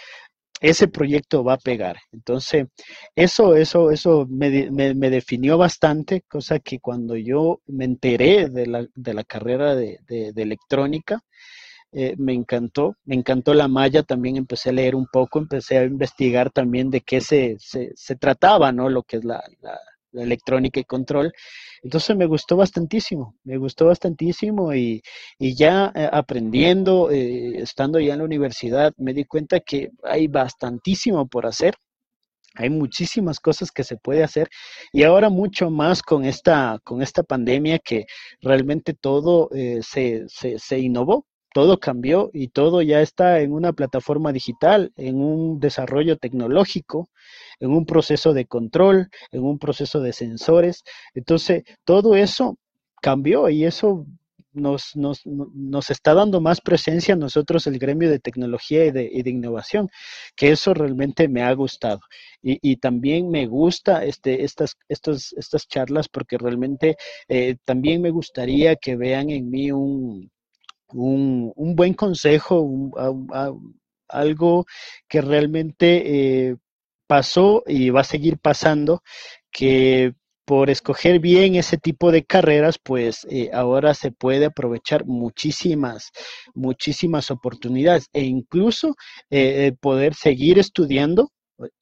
[0.62, 1.98] ese proyecto va a pegar.
[2.12, 2.68] Entonces,
[3.16, 4.50] eso, eso, eso me,
[5.10, 10.42] definió bastante, cosa que cuando yo me enteré de la, de la carrera de, de,
[10.42, 11.22] electrónica,
[12.00, 15.84] eh, me encantó, me encantó la malla, también empecé a leer un poco, empecé a
[15.84, 18.88] investigar también de qué se, se, se trataba, ¿no?
[18.88, 19.80] Lo que es la, la,
[20.14, 21.34] electrónica y control.
[21.82, 25.02] Entonces me gustó bastantísimo, me gustó bastantísimo y,
[25.40, 30.28] y ya eh, aprendiendo, eh, estando ya en la universidad, me di cuenta que hay
[30.28, 31.74] bastantísimo por hacer.
[32.54, 34.50] Hay muchísimas cosas que se puede hacer
[34.94, 38.06] y ahora mucho más con esta, con esta pandemia que
[38.40, 39.50] realmente todo
[39.82, 41.26] se, se, se innovó,
[41.58, 47.10] todo cambió y todo ya está en una plataforma digital, en un desarrollo tecnológico,
[47.60, 50.84] en un proceso de control, en un proceso de sensores.
[51.16, 52.60] Entonces, todo eso
[53.02, 54.06] cambió y eso
[54.54, 59.24] nos, nos, nos, está dando más presencia a nosotros, el gremio de tecnología y de,
[59.26, 59.90] innovación,
[60.36, 62.02] que eso realmente me ha gustado.
[62.44, 68.96] Y, también me gusta este, estas, estas charlas porque realmente eh, también me gustaría que
[68.96, 70.30] vean en mí un,
[70.94, 72.92] un, buen consejo,
[74.10, 74.66] algo
[75.08, 76.56] que realmente eh,
[77.08, 79.02] pasó y va a seguir pasando,
[79.52, 80.14] que
[80.46, 86.12] por escoger bien ese tipo de carreras, pues eh, ahora se puede aprovechar muchísimas,
[86.54, 88.96] muchísimas oportunidades e incluso
[89.30, 91.32] eh, poder seguir estudiando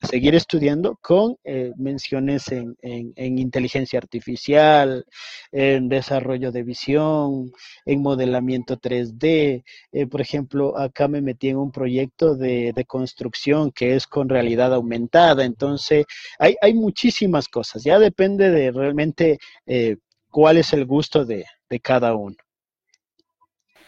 [0.02, 5.06] seguir estudiando con eh, menciones en, en, inteligencia artificial,
[5.52, 7.52] en desarrollo de visión,
[7.86, 9.64] en modelamiento 3D.
[9.92, 14.30] Eh, por ejemplo, acá me metí en un proyecto de, de construcción que es con
[14.30, 15.44] realidad aumentada.
[15.44, 16.06] Entonces,
[16.40, 17.84] hay, hay muchísimas cosas.
[17.84, 19.98] Ya depende de realmente eh,
[20.30, 22.38] cuál es el gusto de, de cada uno.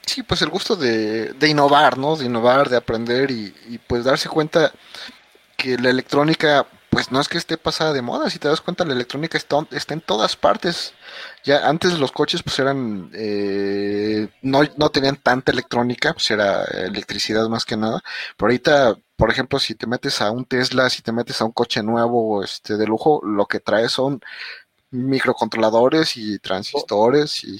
[0.05, 2.15] Sí, pues el gusto de, de, innovar, ¿no?
[2.15, 4.71] De innovar, de aprender y, y, pues darse cuenta
[5.57, 8.85] que la electrónica, pues no es que esté pasada de moda, si te das cuenta,
[8.85, 10.93] la electrónica está, está en todas partes.
[11.43, 17.49] Ya antes los coches pues eran, eh, no, no tenían tanta electrónica, pues era electricidad
[17.49, 18.01] más que nada,
[18.37, 21.51] pero ahorita, por ejemplo, si te metes a un Tesla, si te metes a un
[21.51, 24.21] coche nuevo, este, de lujo, lo que trae son
[24.91, 27.59] microcontroladores y transistores y,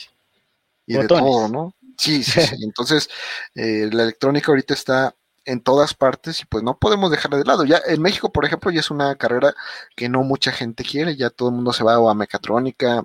[0.86, 1.74] y de todo, ¿no?
[1.98, 2.56] Sí, sí, sí.
[2.64, 3.10] Entonces,
[3.56, 5.16] eh, la electrónica ahorita está
[5.48, 7.66] en todas partes y pues no podemos dejarla de lado.
[7.66, 9.56] Ya en México, por ejemplo, ya es una carrera
[9.96, 13.04] que no mucha gente quiere, ya todo el mundo se va o a mecatrónica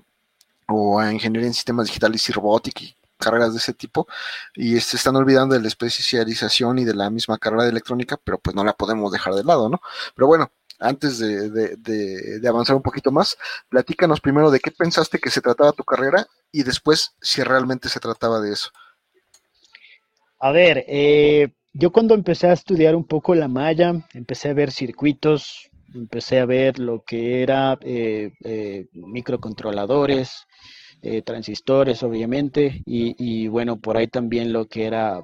[0.67, 4.07] o a ingeniería en sistemas digitales y robótica y carreras de ese tipo
[4.53, 8.37] y se están olvidando de la especialización y de la misma carrera de electrónica, pero
[8.39, 9.81] pues no la podemos dejar de lado, ¿no?
[10.13, 13.37] Pero bueno, antes de, de, de, de, avanzar un poquito más,
[13.69, 18.01] platícanos primero de qué pensaste que se trataba tu carrera y después si realmente se
[18.01, 18.69] trataba de eso.
[20.39, 24.71] A ver, eh, yo cuando empecé a estudiar un poco la malla, empecé a ver
[24.71, 30.45] circuitos, empecé a ver lo que era eh, eh, microcontroladores,
[31.01, 35.21] eh, transistores, obviamente, y, bueno, por ahí también lo que era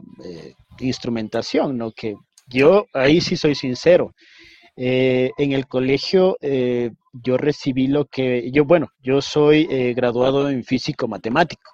[0.79, 1.91] instrumentación, ¿no?
[1.91, 2.15] Que
[2.47, 4.13] yo ahí sí soy sincero.
[4.75, 11.71] En el colegio yo recibí lo que, yo bueno, yo soy graduado en físico matemático,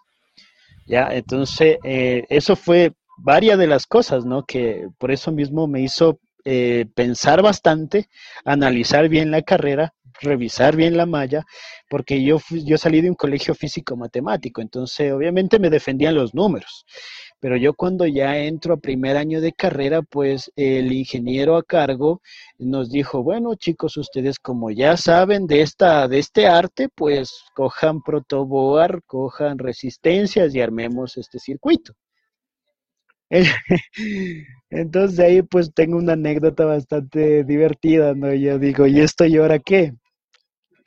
[0.85, 1.09] ¿ya?
[1.11, 4.45] Entonces, eso fue varias de las cosas, ¿no?
[4.45, 8.07] Que por eso mismo me hizo eh, pensar bastante,
[8.43, 11.43] analizar bien la carrera, revisar bien la malla,
[11.89, 16.85] porque yo, yo salí de un colegio físico-matemático, entonces obviamente me defendían los números.
[17.39, 22.21] Pero yo cuando ya entro a primer año de carrera, pues el ingeniero a cargo
[22.57, 28.01] nos dijo, bueno chicos, ustedes como ya saben de, esta, de este arte, pues cojan
[28.01, 31.93] protoboard, cojan resistencias y armemos este circuito.
[34.69, 38.33] Entonces ahí pues tengo una anécdota bastante divertida, ¿no?
[38.33, 39.93] Yo digo, ¿y esto y ahora qué?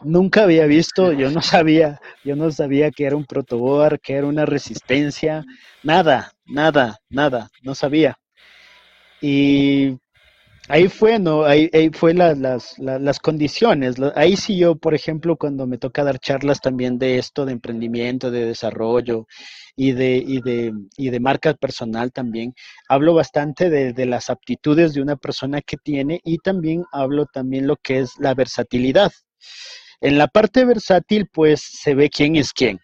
[0.05, 4.27] Nunca había visto, yo no sabía, yo no sabía que era un protoboard, que era
[4.27, 5.45] una resistencia,
[5.83, 8.17] nada, nada, nada, no sabía.
[9.21, 9.99] Y
[10.69, 11.45] ahí fue, ¿no?
[11.45, 13.97] Ahí, ahí fue la, las, la, las condiciones.
[14.15, 18.31] Ahí sí yo, por ejemplo, cuando me toca dar charlas también de esto, de emprendimiento,
[18.31, 19.27] de desarrollo
[19.77, 22.55] y de, y de, y de marca personal también,
[22.89, 27.67] hablo bastante de, de las aptitudes de una persona que tiene y también hablo también
[27.67, 29.13] lo que es la versatilidad.
[30.01, 32.79] En la parte versátil, pues se ve quién es quién.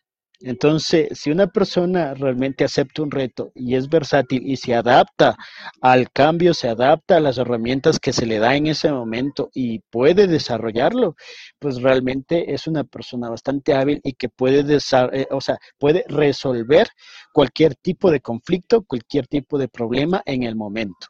[0.46, 5.36] Entonces, si una persona realmente acepta un reto y es versátil y se adapta
[5.80, 9.78] al cambio, se adapta a las herramientas que se le da en ese momento y
[9.90, 11.16] puede desarrollarlo,
[11.58, 14.78] pues realmente es una persona bastante hábil y que puede,
[15.12, 16.88] eh, o sea, puede resolver
[17.32, 21.08] cualquier tipo de conflicto, cualquier tipo de problema en el momento.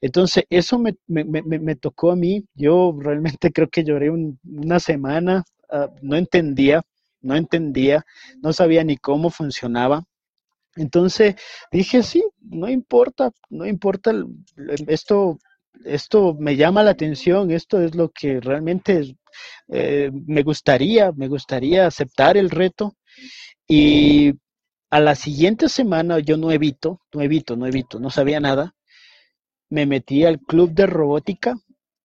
[0.00, 0.94] Entonces, eso me,
[1.74, 2.44] tocó a mí.
[2.54, 6.82] Yo realmente creo que lloré un, una semana, uh, no entendía
[7.20, 8.04] no entendía,
[8.42, 10.04] no sabía ni cómo funcionaba.
[10.76, 11.36] Entonces
[11.72, 14.12] dije, sí, no importa, no importa,
[14.88, 15.38] esto,
[15.84, 19.16] esto me llama la atención, esto es lo que realmente
[19.68, 22.96] eh, me gustaría, me gustaría aceptar el reto.
[23.68, 24.34] Y
[24.90, 28.74] a la siguiente semana yo no evito, no evito, no evito, no sabía nada.
[29.70, 31.56] Me metí al club de robótica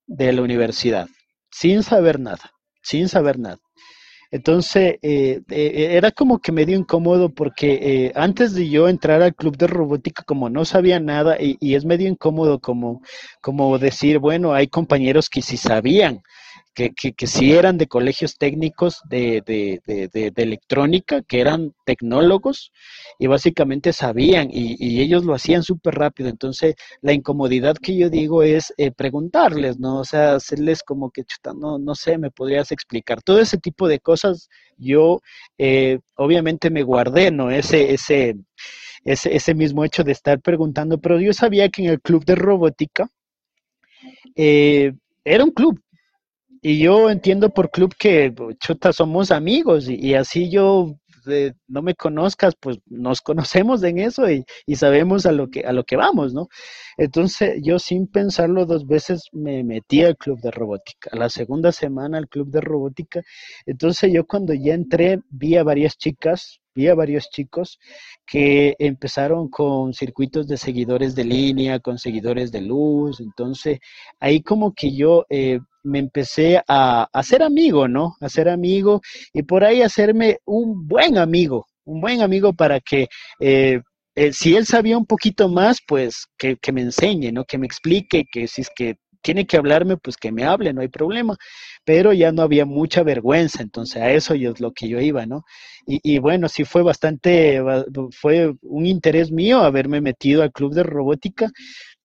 [0.08, 1.08] de la universidad,
[1.52, 3.60] sin saber nada, sin saber nada.
[4.32, 9.36] Entonces, eh, eh, era como que medio incómodo porque eh, antes de yo entrar al
[9.36, 13.02] club de robótica, como no sabía nada, y, y, es medio incómodo como,
[13.41, 16.24] como decir, bueno, hay compañeros que sí sabían,
[16.73, 21.73] que, que, que sí eran de colegios técnicos de, de, de, de, electrónica, que eran
[21.86, 22.71] tecnólogos
[23.19, 26.29] y básicamente sabían y, y ellos lo hacían súper rápido.
[26.29, 29.99] Entonces, la incomodidad que yo digo es eh, preguntarles, ¿no?
[29.99, 33.21] O sea, hacerles como que, chuta, no, no sé, me podrías explicar.
[33.21, 35.19] Todo ese tipo de cosas, yo
[35.57, 37.51] eh, obviamente me guardé, ¿no?
[37.51, 38.36] Ese, ese,
[39.03, 42.36] ese, ese mismo hecho de estar preguntando, pero yo sabía que en el club de
[42.36, 43.10] robótica,
[44.36, 45.79] eh, era un club,
[46.62, 50.95] y yo entiendo por club que chuta somos amigos y, así yo
[51.67, 55.71] no me conozcas, pues nos conocemos en eso y, y, sabemos a lo, que, a
[55.71, 56.47] lo que vamos, ¿no?
[56.97, 61.10] Entonces yo sin pensarlo dos veces me metí al club de robótica.
[61.13, 63.21] La segunda semana al club de robótica.
[63.65, 67.80] Entonces yo cuando ya entré vi a varias chicas vi a varios chicos
[68.26, 73.80] que empezaron con circuitos de seguidores de línea, con seguidores de luz, entonces
[74.19, 78.15] ahí como que yo eh, me empecé a, hacer amigo, ¿no?
[78.22, 79.02] A ser amigo
[79.34, 83.08] y por ahí hacerme un buen amigo, un buen amigo para que...
[83.39, 83.82] Eh,
[84.13, 87.46] eh, si él sabía un poquito más, pues que, que, me enseñe, ¿no?
[87.46, 90.82] Que me explique, que si es que tiene que hablarme, pues que me hable, no
[90.82, 91.38] hay problema.
[91.86, 95.26] Pero ya no había mucha vergüenza, entonces a eso yo es lo que yo iba,
[95.26, 95.44] ¿no?
[95.88, 97.62] Y, y, bueno, sí fue bastante,
[98.12, 101.50] fue un interés mío haberme metido al club de robótica,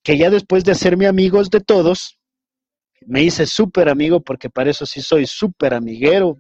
[0.03, 2.19] que ya después de hacerme amigos de todos,
[3.05, 6.39] me hice súper amigo, porque para eso sí soy súper amiguero,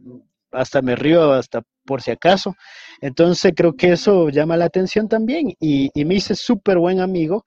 [0.50, 2.56] hasta me río, hasta por si acaso.
[3.00, 7.44] Entonces creo que eso llama la atención también y, me hice súper buen amigo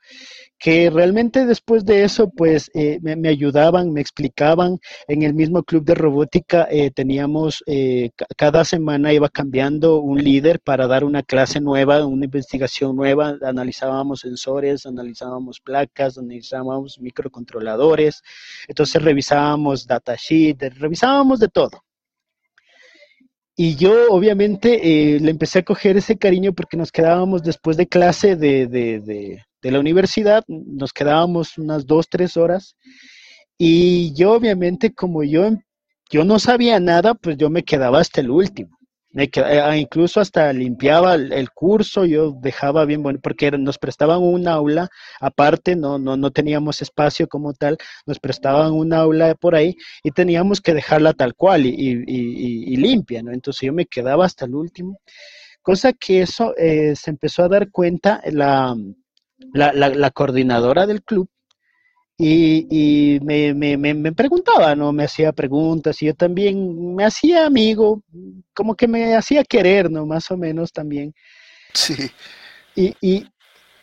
[0.58, 4.80] que realmente después de eso, pues eh, me, ayudaban, me explicaban.
[5.08, 10.60] En el mismo club de robótica eh, teníamos, eh, cada semana iba cambiando un líder
[10.60, 13.38] para dar una clase nueva, una investigación nueva.
[13.42, 18.22] Analizábamos sensores, analizábamos placas, analizábamos microcontroladores.
[18.68, 21.89] Entonces revisábamos datasheet, revisábamos de todo.
[23.62, 28.36] Y yo obviamente le empecé a coger ese cariño porque nos quedábamos después de clase
[28.36, 32.76] de, de de la universidad, nos quedábamos unas dos, tres horas,
[33.58, 35.50] y yo obviamente como yo,
[36.10, 38.79] yo no sabía nada, pues yo me quedaba hasta el último.
[39.12, 44.48] Me eh, incluso hasta limpiaba el, curso, yo dejaba bien bueno, porque nos prestaban un
[44.48, 44.88] aula
[45.20, 50.12] aparte, no, no, no teníamos espacio como tal, nos prestaban un aula por ahí y
[50.12, 53.32] teníamos que dejarla tal cual y, y, y, limpia, ¿no?
[53.32, 55.00] Entonces yo me quedaba hasta el último,
[55.64, 58.76] cosa que eso eh, se empezó a dar cuenta la,
[59.54, 61.30] la, coordinadora del club
[62.22, 64.92] y, y me, me, me, preguntaba, ¿no?
[64.92, 68.04] Me hacía preguntas y yo también me hacía amigo,
[68.54, 70.06] como que me hacía querer, ¿no?
[70.06, 71.14] Más o menos también.
[71.74, 71.96] Sí.
[72.76, 73.26] Y, y,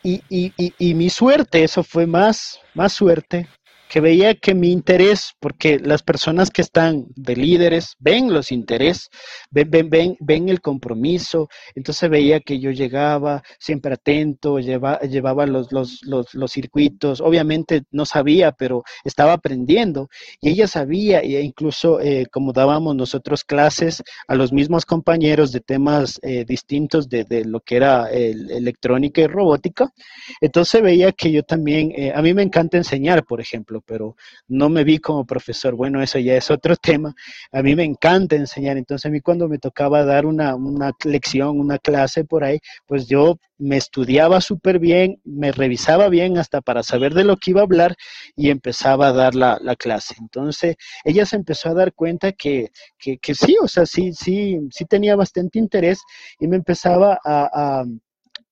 [0.02, 3.48] y, y, y mi suerte, eso fue más, más suerte,
[3.88, 9.08] que veía que mi interés, porque las personas que están de líderes ven los intereses,
[9.50, 15.46] ven, ven, ven, ven el compromiso, entonces veía que yo llegaba siempre atento, lleva, llevaba
[15.46, 20.08] los, los, los, circuitos, obviamente no sabía, pero estaba aprendiendo,
[20.40, 25.60] y ella sabía, e incluso eh, como dábamos nosotros clases a los mismos compañeros de
[25.60, 29.92] temas eh, distintos de, de, lo que era el, electrónica y robótica,
[30.40, 34.16] entonces veía que yo también, eh, a mí me encanta enseñar, por ejemplo, pero
[34.48, 35.74] no me vi como profesor.
[35.74, 37.14] Bueno, eso ya es otro tema.
[37.52, 41.58] A mí me encanta enseñar, entonces a mí cuando me tocaba dar una, una lección,
[41.60, 46.82] una clase por ahí, pues yo me estudiaba súper bien, me revisaba bien hasta para
[46.82, 47.96] saber de lo que iba a hablar
[48.34, 50.14] y empezaba a dar la, la clase.
[50.20, 54.58] Entonces, ella se empezó a dar cuenta que, que, que, sí, o sea, sí, sí,
[54.70, 56.00] sí tenía bastante interés
[56.38, 57.84] y me empezaba a, a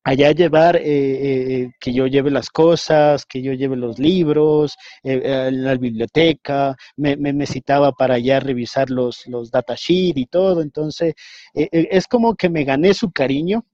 [0.04, 5.50] allá llevar, eh, eh, que yo lleve las cosas, que yo lleve los libros, eh,
[5.50, 11.14] la biblioteca, me, me, citaba para allá revisar los, los datasheet y todo, entonces
[11.54, 13.64] es como que me gané su cariño.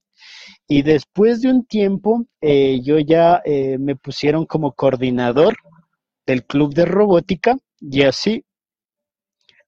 [0.69, 3.43] Y después de un tiempo, yo ya
[3.79, 5.57] me pusieron como coordinador
[6.27, 8.45] del club de robótica y así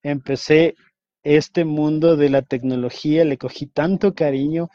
[0.02, 0.74] empecé
[1.22, 4.68] este mundo de la tecnología, le cogí tanto cariño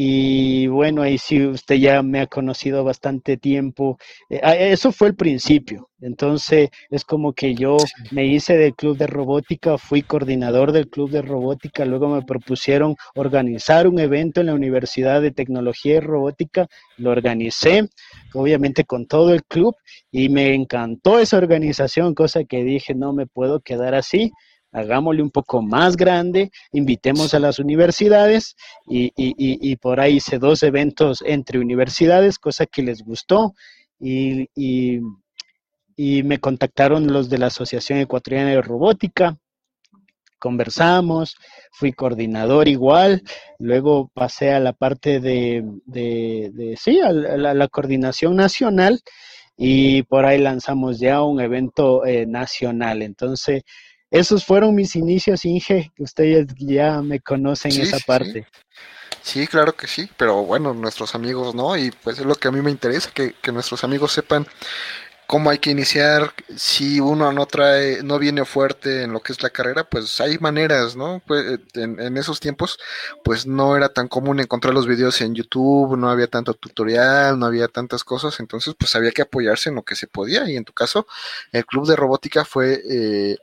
[0.00, 3.98] y bueno, ahí sí usted ya me ha conocido bastante tiempo.
[4.30, 5.90] Eh, ah, eso fue el principio.
[6.00, 7.76] Entonces es como que yo
[8.12, 12.94] me hice del club de robótica, fui coordinador del club de robótica, luego me propusieron
[13.16, 17.88] organizar un evento en la Universidad de Tecnología y Robótica, lo organicé,
[18.34, 19.74] obviamente con todo el club,
[20.12, 24.30] y me encantó esa organización, cosa que dije, no me puedo quedar así
[24.72, 30.62] hagámosle un poco más grande, invitemos a las universidades y, y, por ahí hice dos
[30.62, 33.54] eventos entre universidades, cosa que les gustó
[34.00, 35.00] y, y,
[36.22, 39.36] me contactaron los de la Asociación Ecuatoriana de Robótica,
[40.38, 41.36] conversamos,
[41.72, 43.22] fui coordinador igual,
[43.58, 49.00] luego pasé a la parte de, de, sí, a la, coordinación nacional
[49.56, 53.02] y por ahí lanzamos ya un evento eh, nacional.
[53.02, 53.64] Entonces,
[54.10, 58.46] esos fueron mis inicios, Inge, que ustedes ya me conocen esa parte.
[59.22, 59.46] Sí.
[59.46, 62.62] claro que sí, pero bueno, nuestros amigos no, y pues es lo que a mí
[62.62, 64.46] me interesa, que, nuestros amigos sepan
[65.26, 69.42] cómo hay que iniciar, si uno no trae, no viene fuerte en lo que es
[69.42, 71.20] la carrera, pues hay maneras, ¿no?
[71.26, 72.78] Pues en, en, esos tiempos,
[73.22, 77.44] pues no era tan común encontrar los videos en YouTube, no había tanto tutorial, no
[77.44, 80.64] había tantas cosas, entonces pues había que apoyarse en lo que se podía y en
[80.64, 81.06] tu caso,
[81.52, 83.36] el club de robótica fue eh,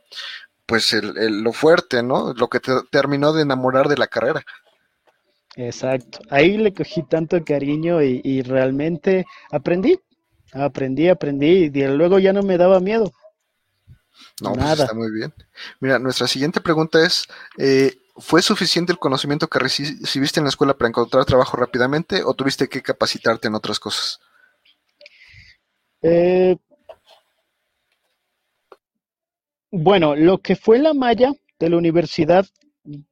[0.65, 2.33] pues el, lo fuerte, ¿no?
[2.33, 4.43] Lo que te terminó de enamorar de la carrera.
[5.55, 6.19] Exacto.
[6.29, 9.99] Ahí le cogí tanto cariño y, realmente aprendí,
[10.51, 13.11] aprendí, aprendí y luego ya no me daba miedo.
[14.41, 14.83] No, pues Nada.
[14.83, 15.33] está muy bien.
[15.79, 17.25] Mira, nuestra siguiente pregunta es,
[17.57, 22.33] eh, ¿fue suficiente el conocimiento que recibiste en la escuela para encontrar trabajo rápidamente o
[22.33, 24.19] tuviste que capacitarte en otras cosas?
[26.01, 26.57] Eh,
[29.77, 32.45] bueno, lo que fue la malla de la universidad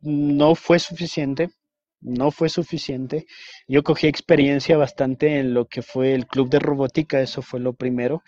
[0.02, 1.50] no fue suficiente,
[2.02, 3.26] no fue suficiente.
[3.68, 7.74] Yo cogí experiencia bastante en lo que fue el club de robótica, eso fue lo
[7.74, 8.24] primero.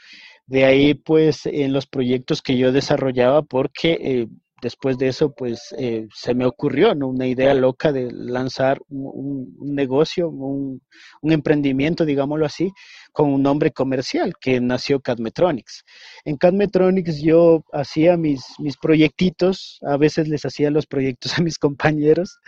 [0.48, 4.28] De ahí, pues, en los proyectos que yo desarrollaba, porque eh,
[4.62, 10.30] después de eso, pues eh, se me ocurrió una idea loca de lanzar un, negocio,
[10.30, 10.82] un,
[11.24, 12.72] emprendimiento, digámoslo así,
[13.12, 15.84] con un nombre comercial que nació Cadmetronics.
[16.24, 21.58] En Cadmetronics yo hacía mis, mis proyectitos, a veces les hacía los proyectos a mis
[21.58, 22.40] compañeros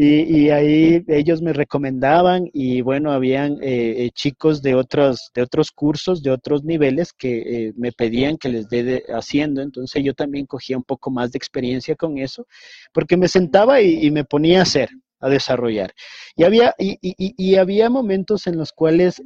[0.00, 5.72] y, ahí ellos me recomendaban y bueno, habían eh, eh, chicos de otros, de otros
[5.72, 9.60] cursos, de otros niveles que eh, me pedían que les dé haciendo.
[9.60, 12.46] Entonces yo también cogía un poco más de experiencia con eso,
[12.92, 15.92] porque me sentaba y, me ponía a hacer, a desarrollar.
[16.36, 19.20] Y había, y, y había momentos en los cuales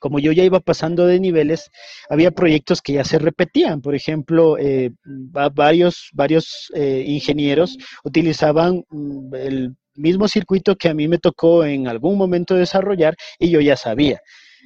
[0.00, 1.70] como yo ya iba pasando de niveles,
[2.08, 3.80] había proyectos que ya se repetían.
[3.80, 11.08] Por ejemplo, eh, varios, varios eh, ingenieros utilizaban mm, el mismo circuito que a mí
[11.08, 14.20] me tocó en algún momento desarrollar y yo ya sabía.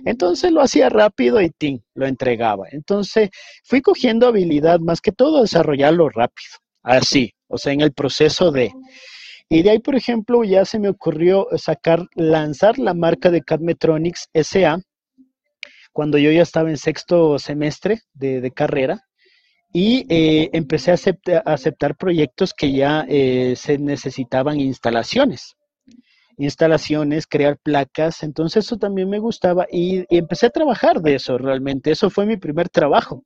[0.05, 1.81] Entonces lo hacía rápido y ¡ting!
[1.95, 2.67] lo entregaba.
[2.71, 3.31] Entonces
[3.65, 6.51] fui cogiendo habilidad más que todo desarrollarlo rápido,
[6.83, 8.73] así, o sea, en el proceso de...
[9.53, 14.29] Y de ahí, por ejemplo, ya se me ocurrió sacar, lanzar la marca de Cadmetronics
[14.33, 14.79] SA,
[15.93, 19.01] cuando yo ya estaba en sexto semestre de, carrera
[19.73, 20.97] y eh, empecé a,
[21.45, 25.57] aceptar proyectos que ya eh, se necesitaban instalaciones.
[26.37, 31.91] Instalaciones, crear placas, entonces eso también me gustaba y, empecé a trabajar de eso realmente.
[31.91, 33.25] Eso fue mi primer trabajo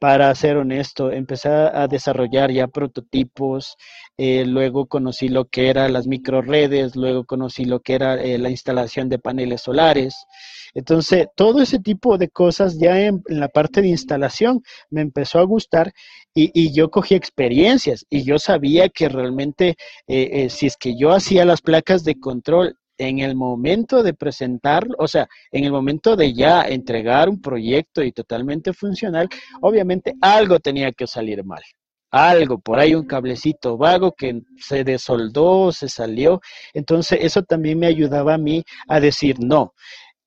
[0.00, 3.76] para ser honesto, empecé a desarrollar ya prototipos,
[4.16, 9.08] eh, luego conocí lo que eran las microredes, luego conocí lo que era la instalación
[9.08, 10.14] de paneles solares,
[10.74, 15.44] entonces, todo ese tipo de cosas ya en, la parte de instalación me empezó a
[15.44, 15.92] gustar
[16.32, 19.70] y, yo cogí experiencias y yo sabía que realmente
[20.06, 22.76] eh, eh, si es que yo hacía las placas de control
[23.08, 28.02] en el momento de presentarlo, o sea, en el momento de ya entregar un proyecto
[28.02, 29.28] y totalmente funcional,
[29.60, 31.62] obviamente algo tenía que salir mal
[32.10, 36.40] algo, por ahí un cablecito vago que se desoldó, se salió.
[36.74, 39.74] Entonces eso también me ayudaba a mí a decir, no,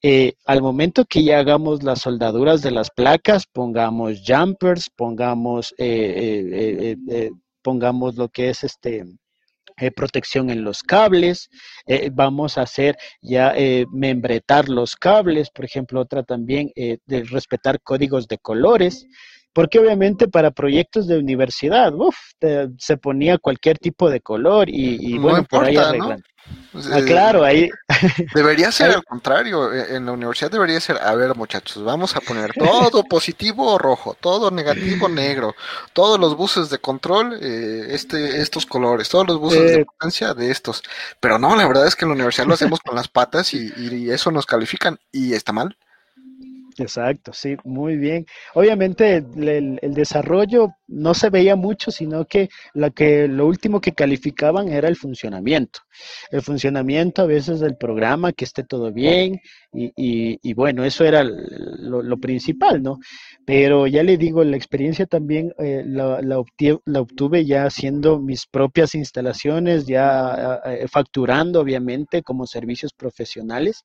[0.01, 6.97] eh, al momento que ya hagamos las soldaduras de las placas, pongamos jumpers, pongamos, eh,
[7.09, 9.05] eh, pongamos lo que es este
[9.95, 11.49] protección en los cables,
[12.11, 13.53] vamos a hacer ya
[13.91, 19.05] membretar los cables, por ejemplo, otra también de respetar códigos de colores,
[19.53, 21.93] porque obviamente para proyectos de universidad,
[22.77, 26.23] se ponía cualquier tipo de color y, bueno, por ahí arreglan.
[26.71, 27.69] Pues, ah, claro, ahí.
[28.33, 29.71] Debería ser al contrario.
[29.71, 34.17] E, en la universidad debería ser, a ver, muchachos, vamos a poner todo positivo rojo,
[34.19, 35.55] todo negativo negro,
[35.93, 40.51] todos los buses de control, eh, este, estos colores, todos los buses de potencia de
[40.51, 40.83] estos.
[41.19, 43.71] Pero no, la verdad es que en la universidad lo hacemos con las patas y,
[43.77, 45.77] y eso nos califican y está mal.
[46.77, 48.25] Exacto, sí, muy bien.
[48.53, 54.69] Obviamente el, desarrollo no se veía mucho, sino que lo, que lo último que calificaban
[54.69, 55.81] era el funcionamiento.
[56.31, 59.39] El funcionamiento a veces del programa, que esté todo bien,
[59.73, 59.91] y,
[60.41, 62.99] y, bueno, eso era lo, principal, ¿no?
[63.45, 68.95] Pero ya le digo, la experiencia también eh, la, la, obtuve, ya haciendo mis propias
[68.95, 73.83] instalaciones, ya eh, facturando, obviamente, como servicios profesionales.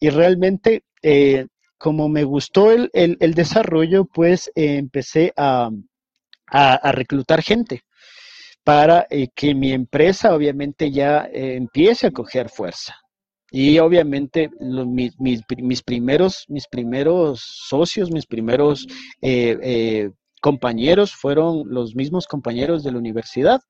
[0.00, 1.46] Y realmente eh,
[1.78, 2.90] como me gustó el,
[3.34, 5.70] desarrollo, pues eh, empecé a,
[6.92, 7.82] reclutar gente
[8.64, 12.96] para eh, que mi empresa obviamente ya eh, empiece a coger fuerza.
[13.50, 18.86] Y obviamente mis, primeros, mis primeros socios, mis primeros
[20.42, 23.62] compañeros fueron los mismos compañeros de la universidad.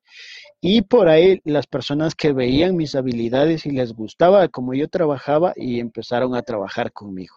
[0.60, 5.52] Y por ahí las personas que veían mis habilidades y les gustaba como yo trabajaba
[5.54, 7.36] y empezaron a trabajar conmigo.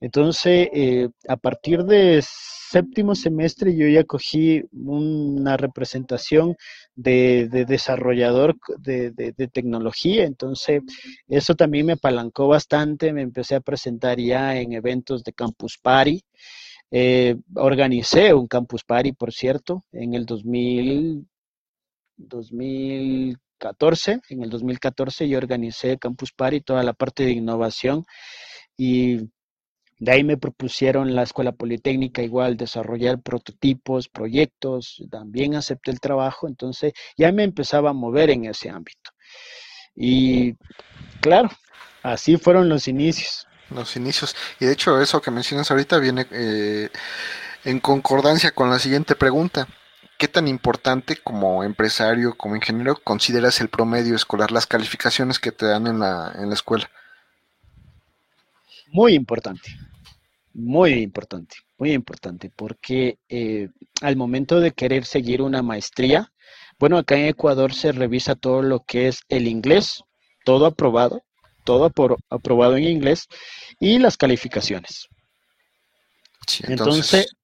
[0.00, 6.56] Entonces, eh, a partir de séptimo semestre yo ya cogí una representación
[6.94, 9.12] de, desarrollador de,
[9.52, 10.82] tecnología, entonces
[11.28, 16.22] eso también me apalancó bastante, me empecé a presentar ya en eventos de Campus Party.
[16.90, 21.26] Eh, organicé un Campus Party, por cierto, en el 2000,
[22.16, 24.20] 2014.
[24.30, 28.04] En el 2014 yo organicé Campus Party, toda la parte de innovación
[28.76, 29.18] y
[29.98, 36.46] de ahí me propusieron la Escuela Politécnica igual desarrollar prototipos, proyectos, también acepté el trabajo,
[36.46, 39.10] entonces ya me empezaba a mover en ese ámbito.
[39.96, 40.54] Y
[41.20, 41.50] claro,
[42.02, 43.46] así fueron los inicios.
[43.70, 44.36] Los inicios.
[44.60, 46.88] Y de hecho eso que mencionas ahorita viene eh,
[47.64, 49.66] en concordancia con la siguiente pregunta.
[50.16, 55.66] ¿Qué tan importante como empresario, como ingeniero, consideras el promedio escolar, las calificaciones que te
[55.66, 56.90] dan en la, en la escuela?
[58.90, 59.70] Muy importante,
[60.52, 63.68] muy importante, muy importante, porque eh,
[64.02, 66.32] al momento de querer seguir una maestría,
[66.78, 70.02] bueno, acá en Ecuador se revisa todo lo que es el inglés,
[70.44, 71.22] todo aprobado,
[71.64, 71.92] todo
[72.30, 73.26] aprobado en inglés
[73.80, 75.08] y las calificaciones.
[76.62, 77.36] entonces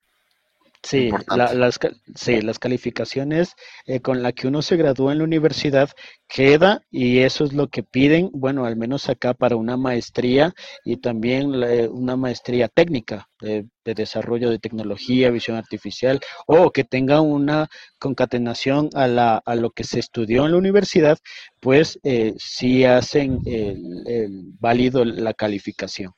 [0.84, 1.80] Sí, las,
[2.14, 3.54] sí, las calificaciones
[3.86, 5.88] eh, con la que uno se gradúa en la universidad
[6.28, 10.54] queda y eso es lo que piden, bueno, al menos acá para una maestría
[10.84, 11.54] y también
[11.90, 17.68] una maestría técnica de, desarrollo de tecnología, visión artificial o que tenga una
[17.98, 21.16] concatenación a, la, a lo que se estudió en la universidad,
[21.60, 26.12] pues eh, sí hacen el válido la calificación.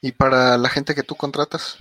[0.00, 1.76] ¿Y para la gente que tú contratas?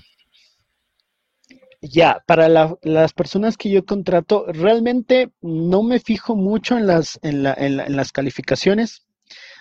[1.82, 2.50] Ya, para
[2.82, 7.80] las personas que yo contrato, realmente no me fijo mucho en las, en, la, en,
[7.80, 9.06] en las calificaciones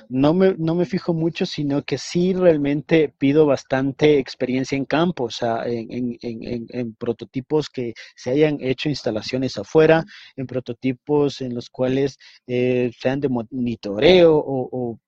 [0.09, 5.25] no me, no me fijo mucho, sino que sí realmente pido bastante experiencia en campo,
[5.25, 10.05] o sea, en, en, en, prototipos que se hayan hecho instalaciones afuera,
[10.37, 14.99] en prototipos en los cuales eh, sean de monitoreo o,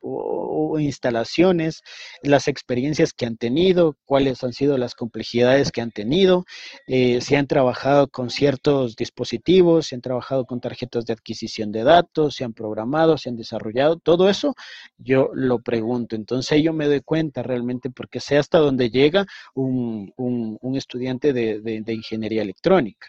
[0.78, 1.82] instalaciones,
[2.22, 6.44] las experiencias que han tenido, cuáles han sido las complejidades que han tenido,
[6.86, 11.84] eh, si han trabajado con ciertos dispositivos, si han trabajado con tarjetas de adquisición de
[11.84, 14.54] datos, si han programado, si han desarrollado, todo eso
[14.98, 16.16] yo lo pregunto.
[16.16, 21.60] Entonces yo me doy cuenta realmente porque sé hasta dónde llega un, un, estudiante de,
[21.60, 23.08] de, ingeniería electrónica.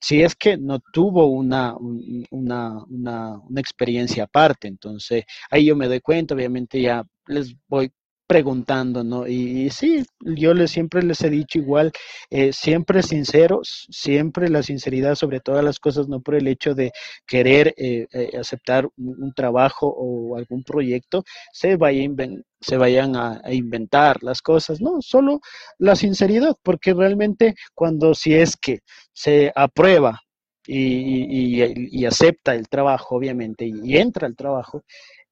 [0.00, 1.76] Si es que no tuvo una,
[2.30, 7.92] una, una, una experiencia aparte, entonces ahí yo me doy cuenta, obviamente ya les voy
[8.32, 9.26] preguntando, ¿no?
[9.28, 11.92] Y, sí, yo les, siempre les he dicho igual,
[12.30, 16.92] eh, siempre sinceros, siempre la sinceridad sobre todas las cosas, no por el hecho de
[17.26, 21.76] querer eh, eh, aceptar un, trabajo o algún proyecto, se,
[22.60, 25.40] se vayan a, inventar las cosas, no, solo
[25.78, 28.78] la sinceridad, porque realmente cuando si es que
[29.12, 30.18] se aprueba
[30.66, 34.84] y, acepta el trabajo, obviamente, y entra al trabajo,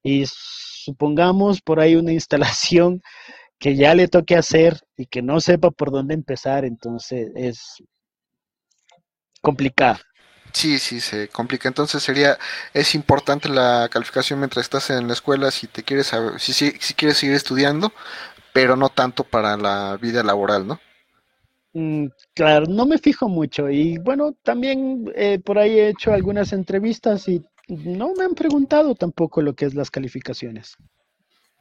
[0.03, 3.03] y supongamos por ahí una instalación
[3.59, 7.82] que ya le toque hacer y que no sepa por dónde empezar, entonces es
[9.42, 9.98] complicado.
[10.53, 11.68] Sí, sí, se complica.
[11.68, 12.38] Entonces sería,
[12.74, 16.94] es importante la calificación mientras estás en la escuela si te quieres, si, si, si
[16.94, 17.92] quieres seguir estudiando,
[18.53, 20.80] pero no tanto para la vida laboral, ¿no?
[21.72, 26.53] Mm, claro, no me fijo mucho y bueno, también eh, por ahí he hecho algunas
[26.53, 30.77] entrevistas y no me han preguntado tampoco lo que es las calificaciones.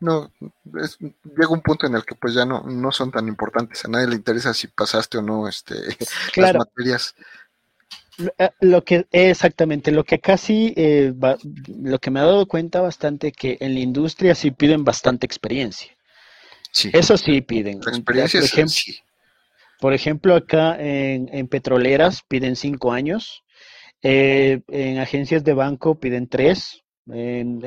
[0.01, 0.31] No,
[0.63, 3.83] llega un punto en el que pues ya no, no son tan importantes.
[3.83, 5.75] A nadie le interesa si pasaste o no este,
[6.37, 7.15] las materias.
[8.37, 11.13] Eh, lo que exactamente, lo que casi, eh,
[11.67, 15.91] lo que me ha dado cuenta bastante que en la industria sí piden bastante experiencia.
[16.71, 16.89] Sí.
[16.93, 17.77] Eso sí piden.
[17.77, 18.93] experiencia, por ejemplo,
[19.79, 23.43] Por ejemplo, acá en, en petroleras piden cinco años
[24.01, 27.63] eh, en agencias de banco piden tres, en,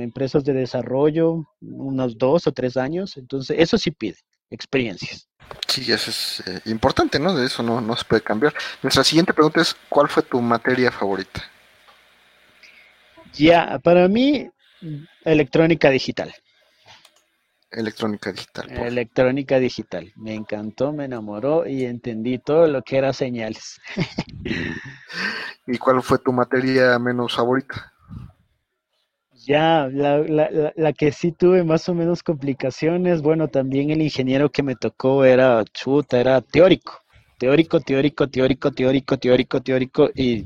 [0.00, 4.16] empresas de desarrollo unos dos o tres años, entonces eso sí pide,
[4.50, 5.28] experiencias.
[5.68, 7.34] Sí, eso es eh, importante, ¿no?
[7.34, 8.52] De eso no, no se puede cambiar.
[8.82, 11.44] Nuestra siguiente pregunta es, ¿cuál fue tu materia favorita?
[13.34, 14.48] Ya, para mí,
[15.24, 16.34] electrónica digital.
[17.70, 18.70] Electrónica digital.
[18.70, 20.12] Electrónica digital.
[20.16, 23.80] Me encantó, me enamoró y entendí todo lo que era señales.
[25.66, 27.92] ¿Y cuál fue tu materia menos favorita?
[29.46, 34.50] Ya, la, la, la, que sí tuve más o menos complicaciones, bueno, también el ingeniero
[34.50, 37.00] que me tocó era chuta, era teórico,
[37.38, 40.44] teórico, teórico, teórico, teórico, teórico, teórico y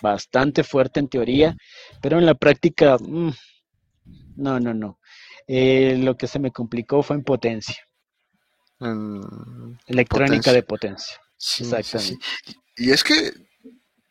[0.00, 1.56] bastante fuerte en teoría,
[2.00, 3.32] pero en la práctica, mm,
[4.36, 4.97] no, no, no.
[5.48, 7.76] Eh, lo que se me complicó fue en potencia.
[9.86, 11.16] Electrónica de potencia.
[11.58, 12.18] Exactamente.
[12.76, 13.32] Y es que,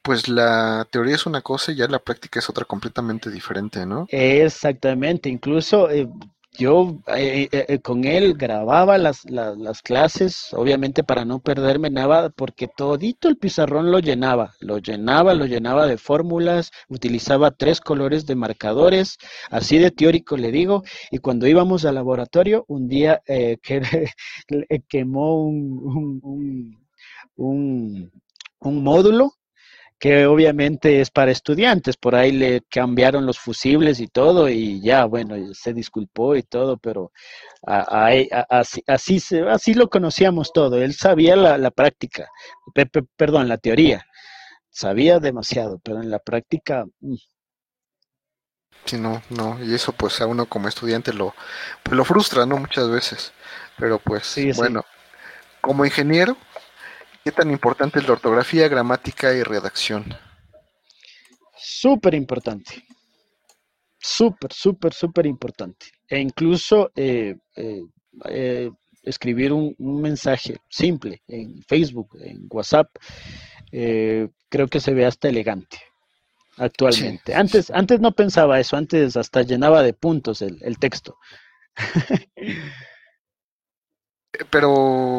[0.01, 4.07] pues la teoría es una cosa y ya la práctica es otra completamente diferente, ¿no?
[4.09, 5.29] Exactamente.
[5.29, 6.09] Incluso eh,
[6.57, 12.29] yo eh, eh, eh, con él grababa las, las, clases, obviamente para no perderme nada,
[12.29, 18.25] porque todito el pizarrón lo llenaba, lo llenaba, lo llenaba de fórmulas, utilizaba tres colores
[18.25, 19.17] de marcadores,
[19.51, 23.81] así de teórico le digo, y cuando íbamos al laboratorio, un día que,
[24.89, 26.81] quemó un,
[27.35, 28.11] un,
[28.59, 29.33] un módulo
[29.99, 35.05] que obviamente es para estudiantes, por ahí le cambiaron los fusibles y todo y ya,
[35.05, 37.11] bueno, se disculpó y todo, pero
[37.63, 42.29] así, así, así lo conocíamos todo, él sabía la, práctica,
[43.15, 44.05] perdón, la teoría,
[44.69, 46.85] sabía demasiado, pero en la práctica...
[46.99, 47.15] Mm.
[48.85, 51.33] Sí, no, no, y eso pues a uno como estudiante lo,
[51.83, 52.57] pues, lo frustra, ¿no?
[52.57, 53.33] Muchas veces,
[53.77, 54.85] pero pues bueno,
[55.59, 56.37] como ingeniero,
[57.27, 60.05] ¿Qué tan importante es la ortografía, gramática y redacción?
[61.57, 62.85] Súper importante.
[63.99, 65.87] Súper, súper, súper importante.
[66.07, 67.81] E incluso eh, eh,
[68.29, 68.71] eh,
[69.03, 72.95] escribir un, mensaje simple en Facebook, en WhatsApp,
[73.69, 75.79] creo que se ve hasta elegante
[76.55, 77.35] actualmente.
[77.35, 81.17] antes, antes no pensaba eso, antes hasta llenaba de puntos el, el texto.
[84.49, 84.71] pero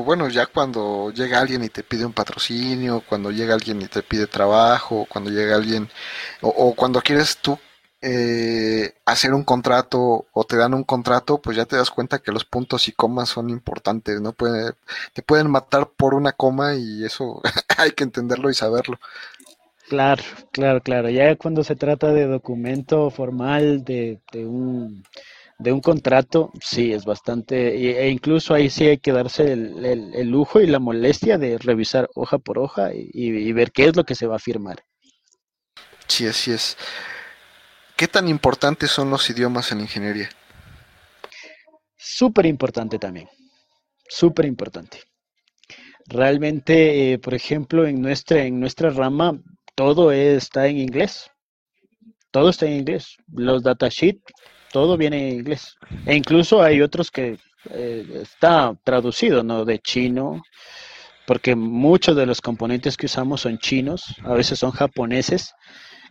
[0.05, 4.03] bueno, ya cuando llega alguien y te pide un patrocinio, cuando llega alguien y te
[4.03, 5.89] pide trabajo, cuando llega alguien,
[6.41, 7.59] o, cuando quieres tú
[8.01, 12.33] eh, hacer un contrato o te dan un contrato, pues ya te das cuenta que
[12.33, 14.33] los puntos y comas son importantes, ¿no?
[14.33, 14.73] Puede,
[15.13, 17.41] te pueden matar por una coma y eso
[17.79, 18.99] hay que entenderlo y saberlo.
[19.89, 21.09] Claro, claro, claro.
[21.09, 25.03] Ya cuando se trata de documento formal, de, de un
[25.59, 30.61] de un contrato, sí, es bastante, e incluso ahí sí hay que darse el, lujo
[30.61, 34.27] y la molestia de revisar hoja por hoja y, ver qué es lo que se
[34.27, 34.85] va a firmar.
[36.07, 36.77] Sí, así es.
[37.97, 40.29] ¿Qué tan importantes son los idiomas en ingeniería?
[41.97, 43.29] Súper importante también,
[44.09, 45.03] súper importante.
[46.07, 49.39] Realmente, eh, por ejemplo, en nuestra, en nuestra rama,
[49.75, 51.31] todo está en inglés.
[52.31, 53.17] Todo está en inglés.
[53.31, 54.23] Los datasheets
[54.73, 55.77] todo viene en inglés.
[56.07, 57.39] E incluso hay otros que
[57.71, 59.65] eh, está traducido, ¿no?
[59.65, 60.43] De chino,
[61.27, 65.53] porque muchos de los componentes que usamos son chinos, a veces son japoneses.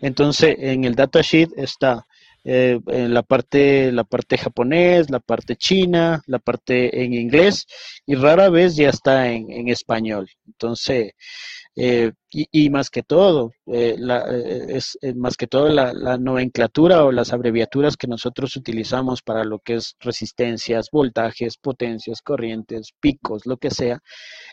[0.02, 2.06] Entonces, en el datasheet está
[2.44, 7.66] eh, en la parte, la parte japonés, la parte china, la parte en inglés
[8.06, 10.30] y rara vez ya está en, en español.
[10.46, 11.14] Entonces,
[11.80, 17.34] eh, y, más que todo, eh, eh, es, más que todo la, nomenclatura o las
[17.34, 23.70] abreviaturas que nosotros utilizamos para lo que es resistencias, voltajes, potencias, corrientes, picos, lo que
[23.70, 24.00] sea,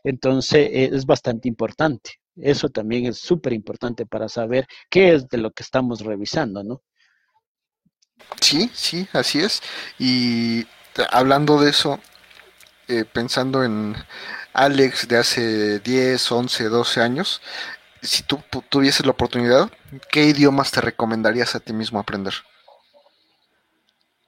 [0.02, 2.10] entonces es bastante importante.
[2.36, 6.82] Eso también es súper importante para saber qué es de lo que estamos revisando, ¿no?
[8.38, 9.62] Sí, sí, así es.
[9.98, 10.66] Y
[11.10, 12.00] hablando de eso,
[13.12, 13.94] pensando en
[14.52, 17.42] Alex de hace 10, 11, 12 años,
[18.04, 19.70] si tú tuvieses la oportunidad,
[20.10, 22.34] ¿qué idiomas te recomendarías a ti mismo aprender?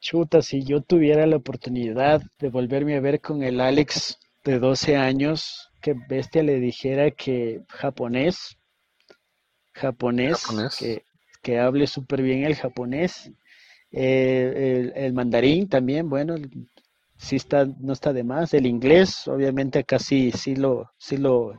[0.00, 4.96] Chuta, si yo tuviera la oportunidad de volverme a ver con el Alex de 12
[4.96, 8.56] años, que bestia le dijera que japonés,
[9.72, 10.46] japonés,
[11.42, 13.30] Que, hable súper bien el japonés,
[13.92, 16.34] eh, el, el, mandarín también, bueno,
[17.18, 18.54] sí está, no está de más.
[18.54, 21.52] El inglés, obviamente acá sí, sí lo, sí lo,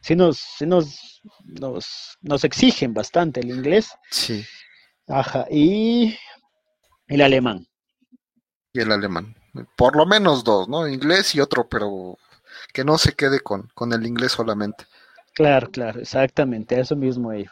[0.00, 3.90] sí nos, sí nos, nos, nos exigen bastante el inglés.
[4.10, 4.44] Sí.
[5.08, 6.16] Ajá, y
[7.08, 7.66] el alemán.
[8.72, 9.34] Y el alemán.
[9.76, 10.88] Por lo menos dos, ¿no?
[10.88, 12.18] Inglés y otro, pero
[12.72, 14.86] que no se quede con, con el inglés solamente.
[15.34, 17.50] Claro, claro, exactamente, eso mismo ello.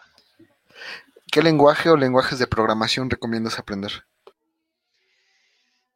[1.30, 4.04] ¿Qué lenguaje o lenguajes de programación recomiendas aprender?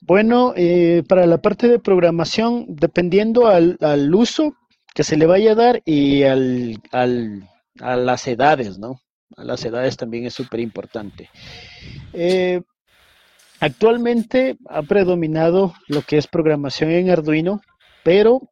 [0.06, 4.54] Bueno, eh, para la parte de programación, dependiendo al, al, uso
[4.94, 7.48] que se le vaya a dar y al, al,
[7.80, 9.00] a las edades, ¿no?
[9.34, 11.30] A las edades también es súper importante.
[12.12, 12.60] Eh,
[13.60, 17.62] actualmente ha predominado lo que es programación en Arduino,
[18.02, 18.42] pero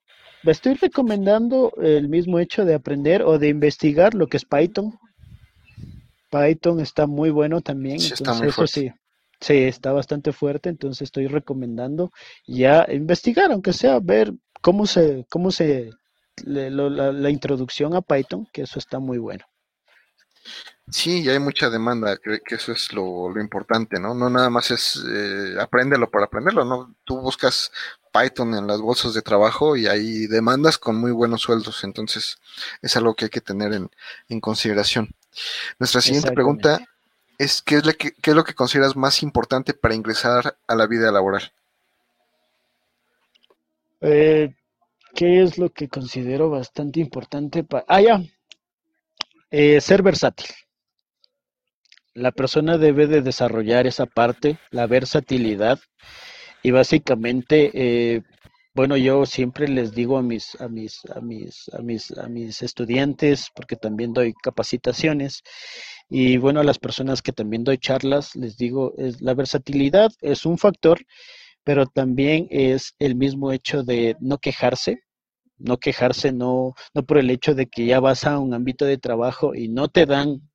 [0.45, 4.99] estoy recomendando el mismo hecho de aprender o de investigar lo que es Python.
[6.31, 8.91] Python está muy bueno también, entonces eso sí,
[9.43, 12.12] Sí, está bastante fuerte, entonces estoy recomendando
[12.47, 15.90] ya investigar, aunque sea ver cómo se, cómo se,
[16.45, 19.45] la, introducción a Python, que eso está muy bueno.
[20.88, 24.14] Sí, y hay mucha demanda, creo que eso es lo, importante, ¿no?
[24.14, 25.57] No nada más es eh,
[26.12, 26.95] para aprenderlo, ¿no?
[27.03, 27.72] Tú buscas
[28.12, 31.82] Python en las bolsas de trabajo y hay demandas con muy buenos sueldos.
[31.82, 32.38] Entonces,
[32.80, 33.72] es algo que hay que tener
[34.28, 35.12] en, consideración.
[35.80, 36.80] Nuestra siguiente pregunta
[37.43, 40.74] es, ¿qué es, lo que, ¿qué es lo que consideras más importante para ingresar a
[40.74, 41.53] la vida laboral?
[44.01, 44.55] Eh,
[45.14, 47.84] ¿Qué es lo que considero bastante importante para...
[47.88, 48.22] Ah, ya.
[49.51, 50.49] Eh, ser versátil.
[52.14, 55.78] La persona debe de desarrollar esa parte, la versatilidad,
[56.62, 58.22] y básicamente, eh,
[58.75, 62.62] bueno, yo siempre les digo a mis, a mis, a mis, a mis, a mis
[62.62, 65.43] estudiantes, porque también doy capacitaciones,
[66.09, 70.47] y bueno, a las personas que también doy charlas, les digo, es, la versatilidad es
[70.47, 71.01] un factor
[71.64, 75.03] pero también es el mismo hecho de no quejarse,
[75.59, 78.99] no quejarse no, no por el hecho de que ya vas a un ámbito de
[78.99, 80.51] trabajo y no te dan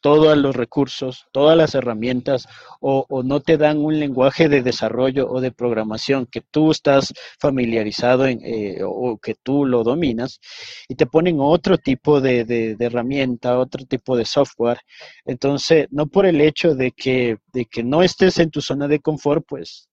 [0.00, 2.46] todos los recursos, todas las herramientas
[2.80, 8.26] o, no te dan un lenguaje de desarrollo o de programación que tú estás familiarizado
[8.26, 10.40] en, eh, o que tú lo dominas
[10.88, 14.80] y te ponen otro tipo de, de, herramienta, otro tipo de software.
[15.24, 19.00] Entonces, no por el hecho de que, de que no estés en tu zona de
[19.00, 19.87] confort, pues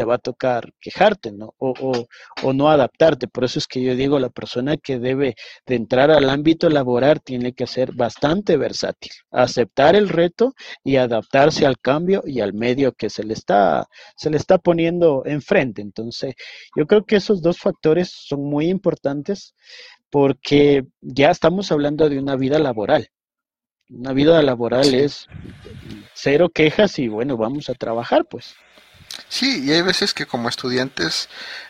[0.00, 1.52] te va a tocar quejarte, ¿no?
[1.58, 1.74] O,
[2.42, 3.28] o, no adaptarte.
[3.28, 5.34] Por eso es que yo digo, la persona que debe
[5.66, 11.66] de entrar al ámbito laboral tiene que ser bastante versátil, aceptar el reto y adaptarse
[11.66, 15.82] al cambio y al medio que se le está, se le está poniendo enfrente.
[15.82, 16.34] Entonces,
[16.74, 19.54] yo creo que esos dos factores son muy importantes
[20.08, 23.10] porque ya estamos hablando de una vida laboral.
[23.90, 25.26] Una vida laboral es
[26.14, 28.54] cero quejas y bueno, vamos a trabajar, pues.
[29.28, 31.28] Sí, y hay veces que como estudiantes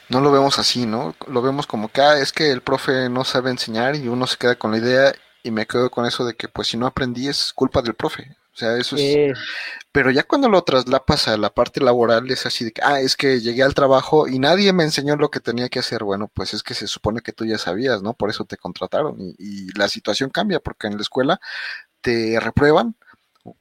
[0.08, 1.14] no lo vemos así, ¿no?
[1.28, 4.36] Lo vemos como que ah, es que el profe no sabe enseñar y uno se
[4.36, 5.12] queda con la idea
[5.42, 8.36] y me quedo con eso de que pues si no aprendí es culpa del profe.
[8.52, 9.38] O sea, eso es...
[9.92, 13.16] Pero ya cuando lo traslapas a la parte laboral es así de que, ah, es
[13.16, 16.04] que llegué al trabajo y nadie me enseñó lo que tenía que hacer.
[16.04, 18.14] Bueno, pues es que se supone que tú ya sabías, ¿no?
[18.14, 21.40] Por eso te contrataron y, y la situación cambia porque en la escuela
[22.02, 22.96] te reprueban,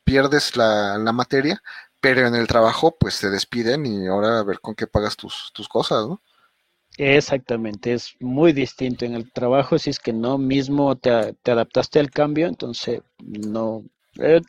[0.04, 1.62] pierdes la, la materia,
[2.02, 5.52] pero en el trabajo pues te despiden y ahora a ver con qué pagas tus,
[5.54, 6.22] tus cosas, ¿no?
[6.97, 11.10] Exactamente, es muy distinto en el trabajo, si es que no mismo te,
[11.45, 13.86] adaptaste al cambio, entonces no
[14.18, 14.41] eh,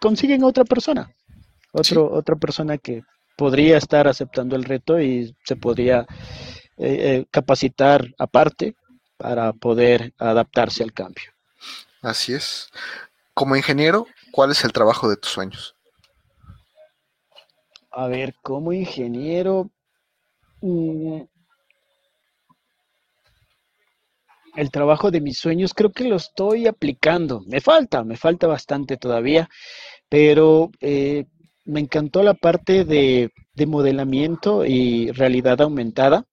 [0.00, 1.14] consiguen otra persona,
[1.70, 3.04] otro, otra persona que
[3.36, 6.00] podría estar aceptando el reto y se podría
[6.76, 8.74] eh, eh, capacitar aparte
[9.16, 11.30] para poder adaptarse al cambio.
[12.00, 12.68] Así es.
[13.34, 15.76] Como ingeniero, ¿cuál es el trabajo de tus sueños?
[17.92, 19.70] A ver, como ingeniero,
[20.62, 21.22] mm,
[24.56, 27.42] el trabajo de mis sueños creo que lo estoy aplicando.
[27.46, 29.48] Me falta, me falta bastante todavía,
[30.08, 31.26] pero eh,
[31.64, 36.26] me encantó la parte de, de modelamiento y realidad aumentada.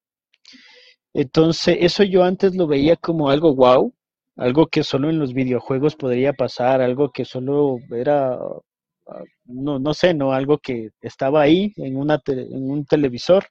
[1.13, 3.93] Entonces, eso yo antes lo veía como algo wow,
[4.37, 8.37] algo que solo en los videojuegos podría pasar, algo que solo era
[9.45, 13.45] no, no sé, no algo que estaba ahí en, una en un televisor,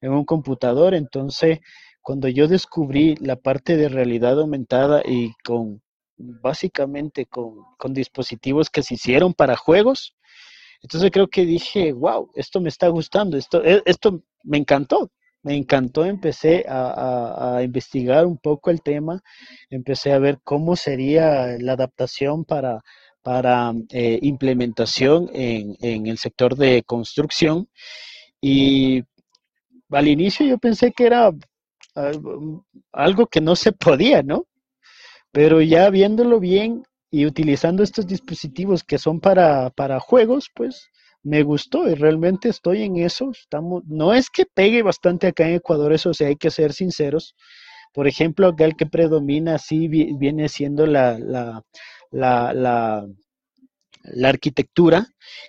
[0.00, 0.94] en un computador.
[0.94, 1.60] Entonces,
[2.02, 5.82] cuando yo descubrí la parte de realidad aumentada y con
[6.16, 10.16] básicamente con, con dispositivos que se hicieron para juegos,
[10.82, 15.10] entonces creo que dije, wow, esto me está gustando, esto, e, esto me encantó,
[15.42, 19.20] me encantó, empecé a, a, investigar un poco el tema,
[19.70, 22.80] empecé a ver cómo sería la adaptación para,
[23.28, 27.68] para eh, implementación en, en, el sector de construcción.
[28.40, 29.04] Y
[29.90, 31.30] al inicio yo pensé que era
[32.90, 34.46] algo que no se podía, ¿no?
[35.30, 40.88] Pero ya viéndolo bien y utilizando estos dispositivos que son para, para juegos, pues
[41.22, 43.30] me gustó y realmente estoy en eso.
[43.30, 47.34] Estamos, no es que pegue bastante acá en Ecuador, eso sí hay que ser sinceros.
[47.92, 51.62] Por ejemplo, acá el que predomina sí viene siendo la,
[52.10, 53.06] la, la,
[54.02, 55.06] la arquitectura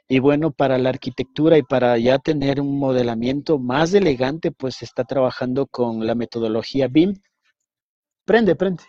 [0.07, 4.85] y bueno, para la arquitectura y para ya tener un modelamiento más elegante, pues se
[4.85, 7.15] está trabajando con la metodología BIM.
[8.25, 8.83] Prende, prende.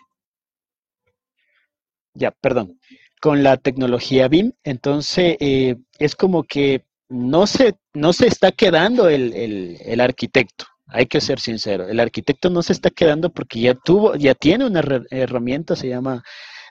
[2.13, 2.79] Ya, perdón.
[3.21, 9.09] Con la tecnología BIM, entonces eh, es como que no se, no se está quedando
[9.09, 13.61] el, el, el arquitecto hay que ser sincero, el arquitecto no se está quedando porque
[13.61, 16.21] ya tuvo, ya tiene una herramienta, se llama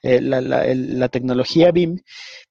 [0.03, 1.99] eh, la, tecnología BIM,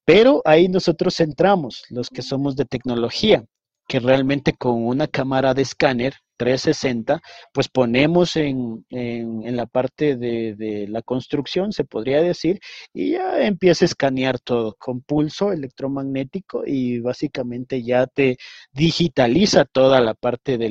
[0.05, 3.43] pero ahí nosotros centramos los que somos de tecnología,
[3.87, 7.21] que realmente con una cámara de escáner 360,
[7.53, 12.59] pues ponemos en, en, la parte de, la construcción, se podría decir,
[12.93, 18.37] y ya empieza a escanear todo con pulso electromagnético y básicamente ya te
[18.71, 20.69] digitaliza toda la parte de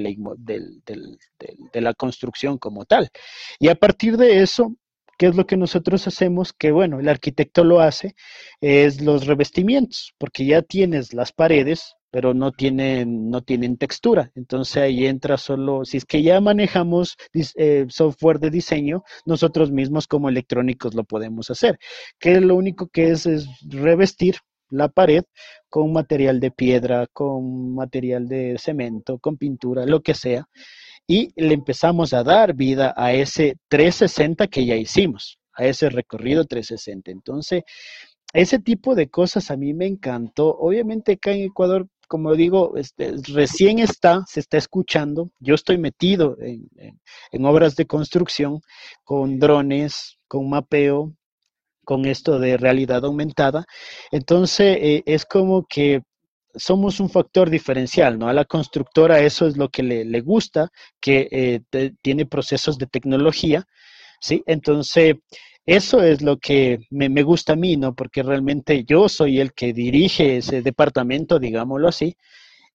[1.75, 3.11] la construcción como tal.
[3.59, 4.75] Y a partir de eso,
[5.19, 6.53] ¿Qué es lo que nosotros hacemos?
[6.53, 8.15] Que bueno, el arquitecto lo hace,
[8.61, 14.31] es los revestimientos, porque ya tienes las paredes, pero no tienen, no tienen textura.
[14.37, 17.17] Entonces ahí entra solo, si es que ya manejamos
[17.57, 21.81] eh, software de diseño, nosotros mismos como electrónicos lo podemos hacer.
[22.21, 24.37] Que lo único que es es revestir
[24.71, 25.25] la pared
[25.69, 30.47] con material de piedra, con material de cemento, con pintura, lo que sea
[31.11, 36.45] y le empezamos a dar vida a ese 360 que ya hicimos, a ese recorrido
[36.45, 37.11] 360.
[37.11, 37.63] Entonces,
[38.35, 40.55] ese tipo de cosas a mí me encantó.
[40.59, 45.31] Obviamente acá en Ecuador, como digo, este, recién está, se está escuchando.
[45.41, 48.61] Yo estoy metido en, obras de construcción
[49.03, 51.15] con drones, con mapeo,
[51.87, 53.65] con esto de realidad aumentada.
[54.11, 56.03] Entonces, eh, es como que
[56.59, 58.29] somos un factor diferencial, ¿no?
[58.29, 63.65] A la constructora eso es lo que le, gusta, que eh, tiene procesos de tecnología,
[64.21, 64.43] ¿sí?
[64.47, 65.17] Entonces,
[65.67, 67.95] eso es lo que me, gusta a mí, ¿no?
[67.95, 72.17] Porque realmente yo soy el que dirige ese departamento, digámoslo así,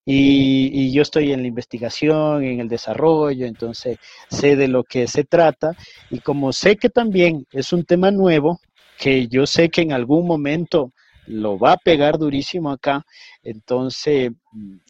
[0.06, 3.98] y, y, yo estoy en la investigación, en el desarrollo, entonces
[4.30, 5.76] sé de lo que se trata,
[6.10, 8.60] y como sé que también es un tema nuevo,
[8.98, 10.92] que yo sé que en algún momento
[11.28, 13.06] lo va a pegar durísimo acá.
[13.44, 14.32] Entonces,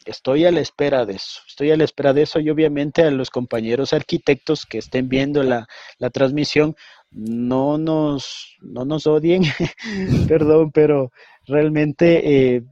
[0.04, 1.40] estoy a la espera de eso.
[1.48, 5.42] Estoy a la espera de eso y obviamente a los compañeros arquitectos que estén viendo
[5.42, 5.66] la,
[6.12, 6.76] transmisión,
[7.10, 9.42] no nos, no nos odien,
[10.28, 11.12] perdón, pero
[11.46, 12.64] realmente eh,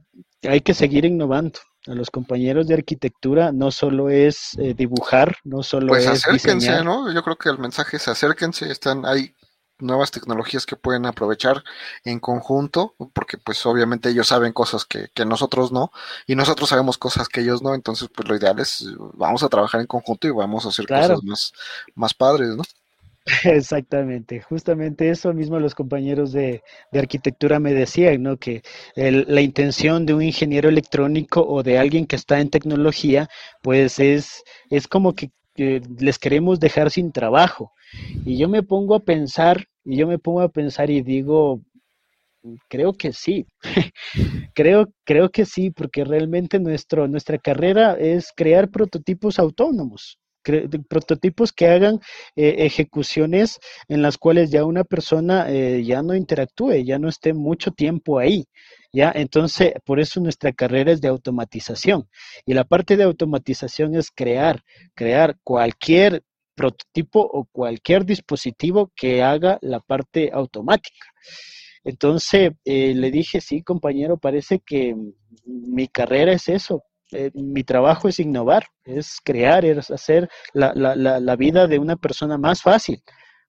[0.43, 1.59] hay que seguir innovando.
[1.85, 6.11] A los compañeros de arquitectura no solo es eh, dibujar, no solo pues es.
[6.11, 7.11] Pues acérquense, ¿no?
[7.11, 9.33] Yo creo que el mensaje es acérquense, están ahí
[9.79, 11.63] nuevas tecnologías que pueden aprovechar
[12.03, 15.91] en conjunto, porque pues obviamente ellos saben cosas que, nosotros no,
[16.27, 19.81] y nosotros sabemos cosas que ellos no, entonces pues lo ideal es vamos a trabajar
[19.81, 21.53] en conjunto y vamos a hacer cosas más,
[21.95, 22.63] más padres, ¿no?
[23.45, 26.61] Exactamente, justamente eso mismo los compañeros de,
[26.93, 28.37] arquitectura me decían, ¿no?
[28.37, 28.63] Que
[28.95, 33.29] la intención de un ingeniero electrónico o de alguien que está en tecnología,
[33.61, 37.71] pues es, es como que les queremos dejar sin trabajo.
[38.25, 41.61] Y yo me pongo a pensar, y yo me pongo a pensar y digo,
[42.69, 43.45] creo que sí.
[44.55, 50.17] creo, creo que sí, porque realmente nuestro, nuestra carrera es crear prototipos autónomos
[50.89, 51.99] prototipos que hagan
[52.35, 57.33] eh, ejecuciones en las cuales ya una persona eh, ya no interactúe, ya no esté
[57.33, 58.45] mucho tiempo ahí.
[58.93, 59.11] ¿Ya?
[59.13, 62.07] Entonces, por eso nuestra carrera es de automatización.
[62.45, 64.63] Y la parte de automatización es crear,
[64.95, 66.23] crear cualquier
[66.55, 71.07] prototipo o cualquier dispositivo que haga la parte automática.
[71.83, 74.95] Entonces, eh, le dije, sí, compañero, parece que
[75.45, 80.95] mi carrera es eso, eh, mi trabajo es innovar, es crear, es hacer la, la,
[80.95, 83.03] la, vida de una persona más fácil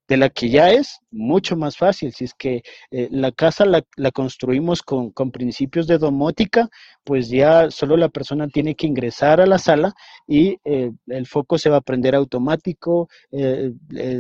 [0.09, 2.13] de la que ya es mucho más fácil.
[2.13, 6.69] Si es que eh, la casa la, construimos con, principios de domótica,
[7.05, 9.95] pues ya solo la persona tiene que ingresar a la sala
[10.27, 13.73] y eh, el foco se va a prender automático, eh,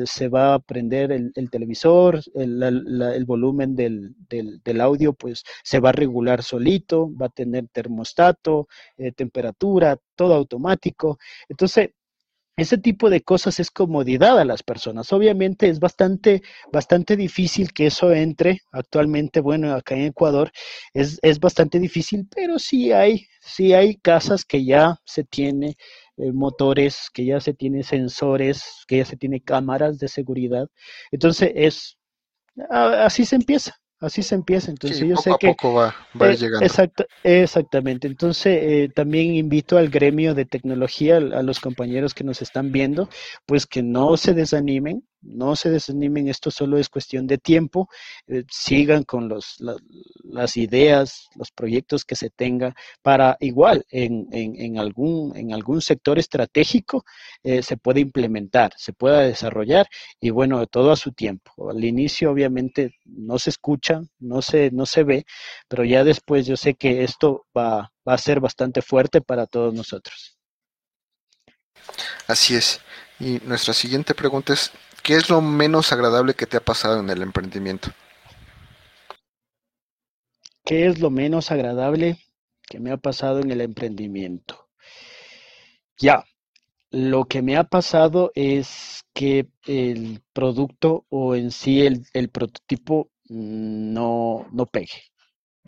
[0.06, 5.92] se va a prender el, televisor, el, volumen del, del, audio pues se va a
[5.92, 8.68] regular solito, va a tener termostato,
[9.16, 11.18] temperatura, todo automático.
[11.48, 11.90] Entonces,
[12.56, 15.12] ese tipo de cosas es comodidad a las personas.
[15.12, 16.42] Obviamente es bastante,
[16.72, 18.60] bastante difícil que eso entre.
[18.72, 20.52] Actualmente, bueno, acá en Ecuador
[20.92, 25.76] es, es bastante difícil, pero sí hay, sí hay casas que ya se tiene
[26.16, 30.68] eh, motores, que ya se tiene sensores, que ya se tiene cámaras de seguridad.
[31.10, 31.98] Entonces es,
[32.70, 33.74] así se empieza.
[34.04, 34.70] Así se empieza.
[34.70, 36.66] Entonces yo sé que poco va, va eh, llegando.
[37.22, 38.06] exactamente.
[38.06, 43.08] Entonces eh, también invito al gremio de tecnología, a los compañeros que nos están viendo,
[43.46, 47.88] pues que no se desanimen, no se desanimen, esto solo es cuestión de tiempo,
[48.26, 49.56] eh, sigan con los,
[50.34, 56.18] las ideas, los proyectos que se tenga para igual en, en, algún, en algún sector
[56.18, 57.04] estratégico
[57.42, 59.86] eh, se puede implementar, se pueda desarrollar
[60.20, 61.70] y bueno, todo a su tiempo.
[61.70, 65.24] Al inicio obviamente no se escucha, no se, no se ve,
[65.68, 69.72] pero ya después yo sé que esto va, va a ser bastante fuerte para todos
[69.72, 70.36] nosotros.
[72.26, 72.80] Así es.
[73.20, 74.72] Y nuestra siguiente pregunta es,
[75.04, 77.90] ¿Qué es lo menos agradable que te ha pasado en el emprendimiento?
[80.64, 82.18] ¿Qué es lo menos agradable
[82.68, 84.68] que me ha pasado en el emprendimiento?
[85.98, 86.24] Ya,
[86.90, 93.10] lo que me ha pasado es que el producto o en sí el, el prototipo
[93.28, 95.02] no, no pegue,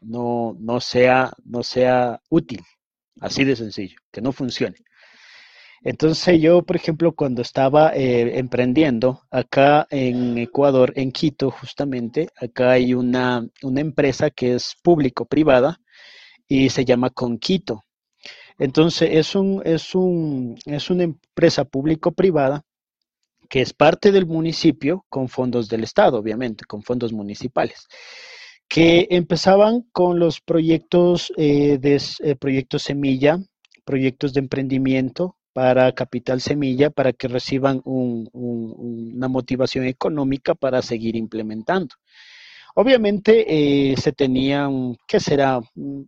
[0.03, 2.62] no, no, sea, no sea útil,
[3.20, 4.78] así de sencillo, que no funcione.
[5.83, 12.72] Entonces yo, por ejemplo, cuando estaba eh, emprendiendo acá en Ecuador, en Quito justamente, acá
[12.72, 15.81] hay una, una empresa que es público-privada
[16.49, 17.85] y se llama Conquito.
[18.59, 22.62] Entonces es, un, es, un, es una empresa público-privada
[23.49, 27.87] que es parte del municipio con fondos del Estado, obviamente, con fondos municipales,
[28.68, 33.39] que empezaban con los proyectos eh, de eh, proyectos semilla,
[33.85, 41.94] proyectos de emprendimiento para Capital Semilla, para que reciban una motivación económica para seguir implementando.
[42.74, 45.61] Obviamente eh, se tenían, ¿qué será?
[45.74, 46.02] Mm,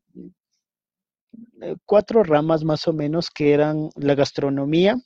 [1.86, 4.96] cuatro ramas más o menos que eran la gastronomía,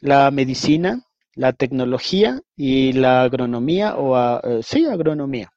[0.00, 1.06] la medicina,
[1.36, 5.52] la tecnología y la agronomía o eh, sí, agronomía.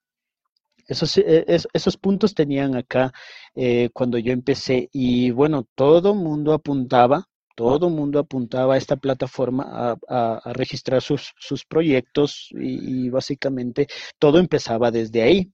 [0.87, 1.43] Esos, eh,
[1.73, 3.11] esos puntos tenían acá
[3.55, 9.97] eh, cuando yo empecé y bueno, todo mundo apuntaba, todo mundo apuntaba a esta plataforma
[10.07, 13.87] a, registrar sus, sus proyectos y, básicamente
[14.19, 15.51] todo empezaba desde ahí.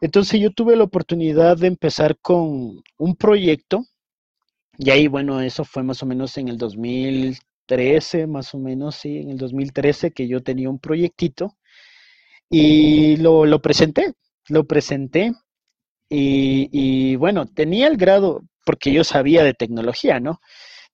[0.00, 3.84] Entonces yo tuve la oportunidad de empezar con un proyecto
[4.78, 8.96] y ahí, bueno, eso fue más o menos en el 2000, 13, más o menos,
[8.96, 11.56] sí, en el 2013 que yo tenía un proyectito
[12.50, 14.14] y lo, lo presenté,
[14.48, 15.32] lo presenté
[16.08, 20.40] y, y, bueno, tenía el grado, porque yo sabía de tecnología, ¿no?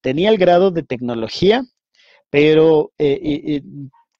[0.00, 1.64] Tenía el grado de tecnología,
[2.30, 3.62] pero eh,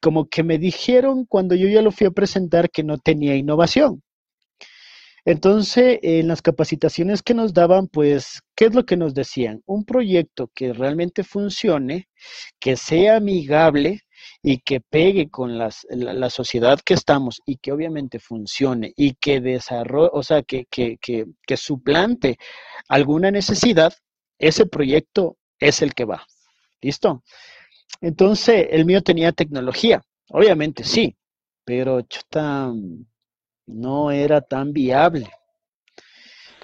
[0.01, 4.03] como que me dijeron cuando yo ya lo fui a presentar que no tenía innovación.
[5.27, 9.63] Entonces, en las capacitaciones que nos daban, pues, ¿qué es lo que nos decían?
[9.67, 12.09] Un proyecto que realmente funcione,
[12.59, 14.01] que sea amigable
[14.43, 15.71] y que pegue con la,
[16.31, 21.27] sociedad que estamos y que obviamente funcione y que desarrolle, o sea, que
[21.57, 22.39] suplante
[22.89, 23.93] alguna necesidad,
[24.39, 26.27] ese proyecto es el que va.
[26.81, 27.23] ¿Listo?
[28.01, 30.03] Entonces, el mío tenía tecnología.
[30.31, 31.17] Obviamente sí,
[31.65, 32.73] pero chuta,
[33.67, 35.31] no era tan viable.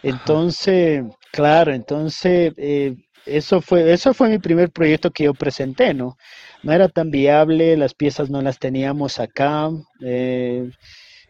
[0.02, 2.94] Entonces, claro, entonces eh,
[3.24, 6.16] eso fue eso fue mi primer proyecto que yo presenté, ¿no?
[6.62, 9.70] No era tan viable, las piezas no las teníamos acá.
[10.00, 10.70] Eh,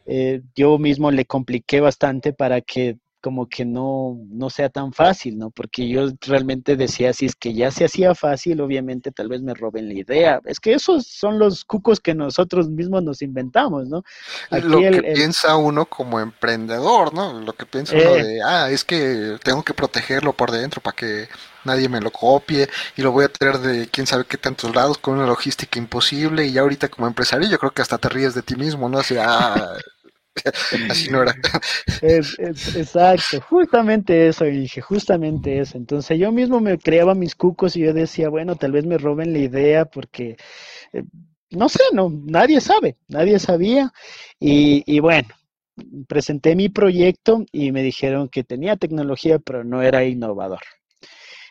[0.07, 5.37] eh, yo mismo le compliqué bastante para que como que no, no sea tan fácil,
[5.37, 5.51] ¿no?
[5.51, 9.53] Porque yo realmente decía, si es que ya se hacía fácil, obviamente tal vez me
[9.53, 10.41] roben la idea.
[10.45, 14.05] Es que esos son los cucos que nosotros mismos nos inventamos, ¿no?
[14.53, 17.41] Lo que piensa uno como emprendedor, ¿no?
[17.41, 18.23] Lo que piensa uno eh.
[18.23, 21.29] de, ah, es que tengo que protegerlo por dentro para que
[21.65, 24.99] nadie me lo copie y lo voy a traer de quién sabe qué tantos lados
[24.99, 28.35] con una logística imposible y ya ahorita como empresario yo creo que hasta te ríes
[28.35, 29.01] de ti mismo, ¿no?
[29.01, 29.73] Así, ah,
[30.91, 31.35] Así no era.
[32.03, 35.77] exacto, justamente eso, dije, justamente eso.
[35.79, 39.33] Entonces yo mismo me creaba mis cucos y yo decía, bueno, tal vez me roben
[39.33, 40.37] la idea porque,
[40.93, 41.05] eh,
[41.51, 43.93] no sé, no, nadie sabe, nadie sabía.
[44.39, 45.29] Y bueno,
[46.09, 50.61] presenté mi proyecto y me dijeron que tenía tecnología, pero no era innovador.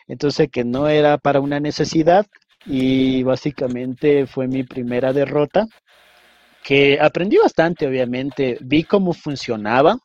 [0.08, 2.26] Entonces, que no era para una necesidad
[2.64, 5.66] y básicamente fue mi primera derrota
[6.66, 8.58] que aprendí bastante, obviamente.
[8.60, 10.00] Vi cómo funcionaba,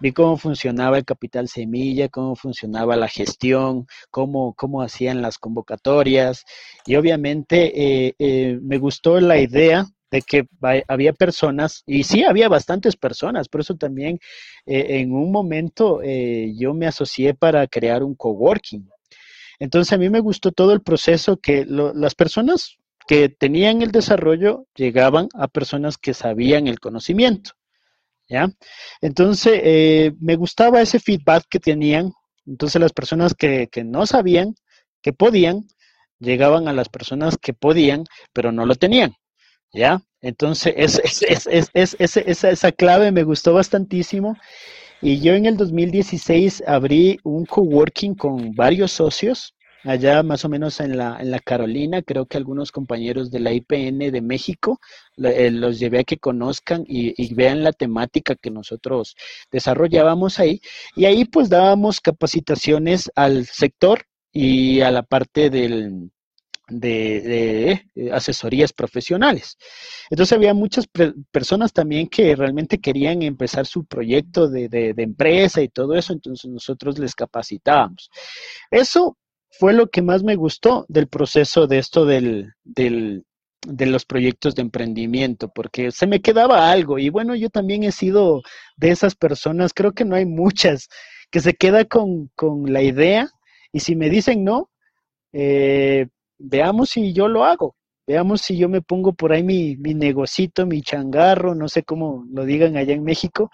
[0.00, 6.44] vi cómo funcionaba el capital semilla, cómo funcionaba la gestión, cómo, cómo hacían las convocatorias.
[6.84, 10.46] Y obviamente eh, eh, me gustó la idea de que
[10.88, 14.20] había personas, y sí había bastantes personas, por eso también
[14.66, 18.88] eh, en un momento yo me asocié para crear un coworking.
[19.58, 22.76] Entonces a mí me gustó todo el proceso que las personas
[23.06, 27.52] que tenían el desarrollo llegaban a personas que sabían el conocimiento.
[28.28, 28.50] ¿Ya?
[29.02, 32.12] Entonces, eh, me gustaba ese feedback que tenían.
[32.46, 34.54] Entonces, las personas que, no sabían,
[35.02, 35.66] que podían,
[36.18, 39.14] llegaban a las personas que podían, pero no lo tenían.
[39.72, 40.00] ¿Ya?
[40.22, 44.36] Entonces, esa, esa clave me gustó bastantísimo.
[45.02, 49.53] Y yo en el 2016 abrí un coworking con varios socios
[49.84, 53.52] allá más o menos en la, en la Carolina, creo que algunos compañeros de la
[53.52, 54.80] IPN de México
[55.18, 59.16] eh, los llevé a que conozcan y, vean la temática que nosotros
[59.50, 60.60] desarrollábamos ahí.
[60.96, 66.10] Y ahí pues dábamos capacitaciones al sector y a la parte del,
[66.68, 69.56] de, eh, asesorías profesionales.
[70.10, 70.86] Entonces había muchas
[71.30, 76.50] personas también que realmente querían empezar su proyecto de, de, empresa y todo eso, entonces
[76.50, 78.10] nosotros les capacitábamos.
[78.70, 79.18] Eso
[79.58, 84.62] fue lo que más me gustó del proceso de esto del, de los proyectos de
[84.62, 86.98] emprendimiento, porque se me quedaba algo.
[86.98, 88.42] Y bueno, yo también he sido
[88.76, 90.88] de esas personas, creo que no hay muchas,
[91.30, 93.28] que se queda con, con la idea
[93.72, 94.70] y si me dicen no,
[95.32, 96.06] eh,
[96.38, 97.74] veamos si yo lo hago.
[98.06, 102.26] Veamos si yo me pongo por ahí mi, mi negocito, mi changarro, no sé cómo
[102.30, 103.50] lo digan allá en México,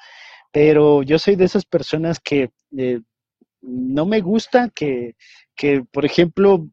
[0.53, 3.01] pero yo soy de esas personas que eh,
[3.63, 5.15] no me gusta que,
[5.61, 6.67] que, por ejemplo,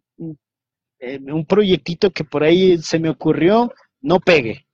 [0.99, 4.65] eh, un proyectito que por ahí se me ocurrió no pegue.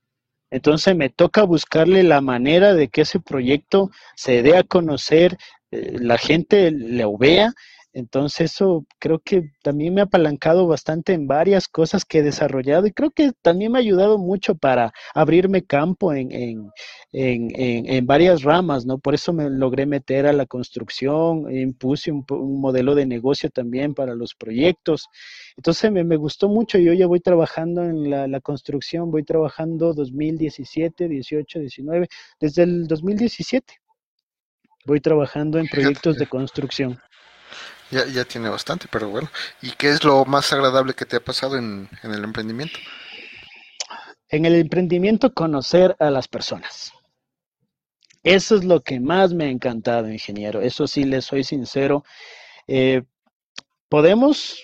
[0.52, 5.36] Entonces me toca buscarle la manera de que ese proyecto se dé a conocer,
[5.72, 7.56] eh, la gente lo vea
[7.94, 12.88] entonces eso creo que también me ha apalancado bastante en varias cosas que he desarrollado
[12.88, 16.72] y creo que también me ha ayudado mucho para abrirme campo en, en,
[17.12, 18.98] en, en varias ramas, ¿no?
[18.98, 23.94] Por eso me logré meter a la construcción, impuse un, un modelo de negocio también
[23.94, 25.08] para los proyectos.
[25.56, 29.94] Entonces me, me gustó mucho, yo ya voy trabajando en la, la construcción, voy trabajando
[29.94, 32.08] 2017, 18, 19,
[32.40, 33.76] desde el 2017
[34.86, 37.00] voy trabajando en proyectos de construcción.
[37.94, 39.30] Ya, ya tiene bastante, pero bueno.
[39.62, 42.80] ¿Y qué es lo más agradable que te ha pasado en, en el emprendimiento?
[44.30, 46.92] En el emprendimiento, conocer a las personas.
[48.24, 50.60] Eso es lo que más me ha encantado, ingeniero.
[50.62, 52.04] Eso sí, le soy sincero.
[52.66, 53.04] Eh,
[53.90, 54.58] podemos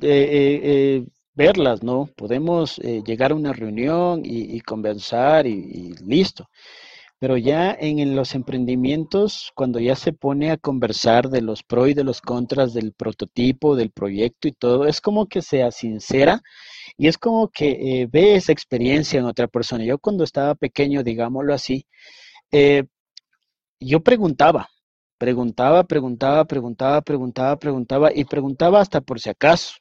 [0.00, 2.08] eh, eh, eh verlas, ¿no?
[2.16, 6.48] Podemos eh, llegar a una reunión y, y conversar y, y, listo.
[7.22, 11.94] Pero ya en los emprendimientos, cuando ya se pone a conversar de los pros y
[11.94, 16.42] de los contras del prototipo, del proyecto y todo, es como que sea sincera
[16.98, 19.84] y es como que eh, ve esa experiencia en otra persona.
[19.84, 21.86] Yo cuando estaba pequeño, digámoslo así,
[22.50, 22.86] eh,
[23.78, 24.68] yo preguntaba,
[25.16, 29.74] preguntaba, preguntaba, preguntaba, preguntaba, preguntaba y preguntaba hasta por si acaso.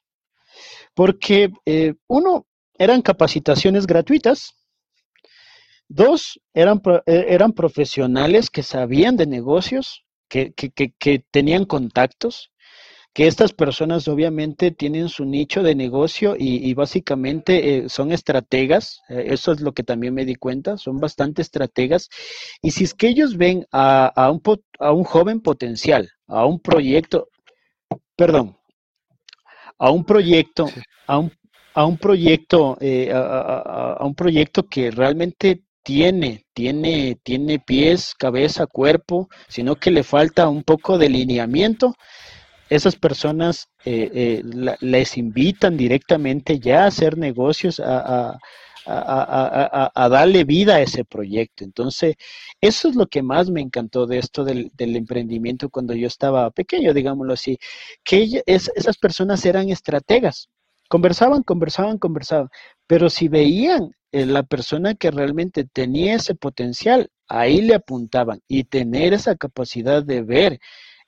[0.93, 2.45] Porque eh, uno,
[2.77, 4.60] eran capacitaciones gratuitas
[5.93, 12.53] Dos, eran, eh, eran profesionales que sabían de negocios, que, que, que, que, tenían contactos,
[13.13, 19.01] que estas personas obviamente tienen su nicho de negocio y, y básicamente eh, son estrategas,
[19.09, 22.07] eh, eso es lo que también me di cuenta, son bastante estrategas,
[22.61, 24.41] y si es que ellos ven a, a, un,
[24.79, 27.27] a un joven potencial, a un proyecto,
[28.15, 28.57] perdón,
[29.77, 30.69] a un proyecto,
[31.05, 31.33] a un,
[31.73, 39.29] a un proyecto, eh, a, un proyecto que realmente tiene, tiene, tiene pies, cabeza, cuerpo,
[39.47, 41.95] sino que le falta un poco de lineamiento,
[42.69, 48.39] esas personas eh, eh, les invitan directamente ya a hacer negocios, a, a,
[48.85, 51.63] a, a, darle vida a ese proyecto.
[51.63, 52.15] Entonces,
[52.61, 56.49] eso es lo que más me encantó de esto del, del emprendimiento cuando yo estaba
[56.51, 57.57] pequeño, digámoslo así,
[58.03, 60.47] que es, esas personas eran estrategas.
[60.89, 62.49] Conversaban, conversaban, conversaban,
[62.87, 69.13] pero si veían la persona que realmente tenía ese potencial, ahí le apuntaban y tener
[69.13, 70.59] esa capacidad de ver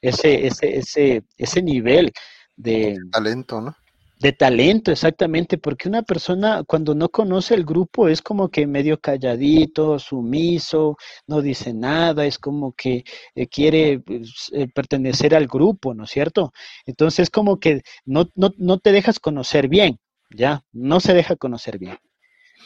[0.01, 2.11] ese, ese, ese, ese nivel
[2.55, 3.75] de talento, ¿no?
[4.19, 8.97] De talento, exactamente, porque una persona cuando no conoce el grupo es como que medio
[9.01, 10.95] calladito, sumiso,
[11.27, 13.03] no dice nada, es como que
[13.35, 16.53] eh, quiere pues, eh, pertenecer al grupo, ¿no es cierto?
[16.85, 19.99] Entonces como que no, no, no te dejas conocer bien,
[20.29, 21.97] ya, no se deja conocer bien.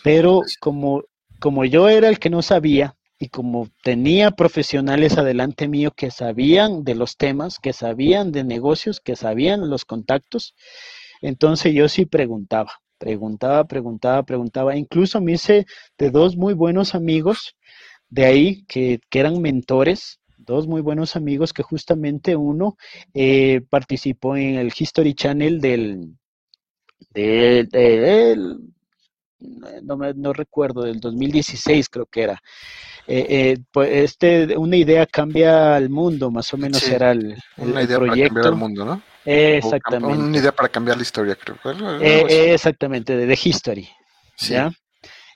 [0.03, 1.03] Pero como,
[1.39, 6.83] como yo era el que no sabía y como tenía profesionales adelante mío que sabían
[6.83, 10.55] de los temas, que sabían de negocios, que sabían los contactos,
[11.21, 14.75] entonces yo sí preguntaba, preguntaba, preguntaba, preguntaba.
[14.75, 15.65] Incluso me hice
[15.97, 17.55] de dos muy buenos amigos
[18.09, 22.77] de ahí que, que eran mentores, dos muy buenos amigos que justamente uno
[23.13, 26.17] eh, participó en el History Channel del,
[27.11, 28.59] del, del
[29.39, 32.41] no, me, no recuerdo, del 2016 creo que era.
[33.07, 37.37] Eh, eh, pues este, una idea cambia al mundo, más o menos sí, era el,
[37.57, 38.33] el, una idea proyecto.
[38.33, 39.01] para cambiar el mundo, ¿no?
[39.25, 40.17] Eh, exactamente.
[40.17, 41.57] Una idea para cambiar la historia, creo.
[42.01, 43.89] Eh, exactamente, de The History.
[44.35, 44.53] Sí.
[44.53, 44.71] ¿ya?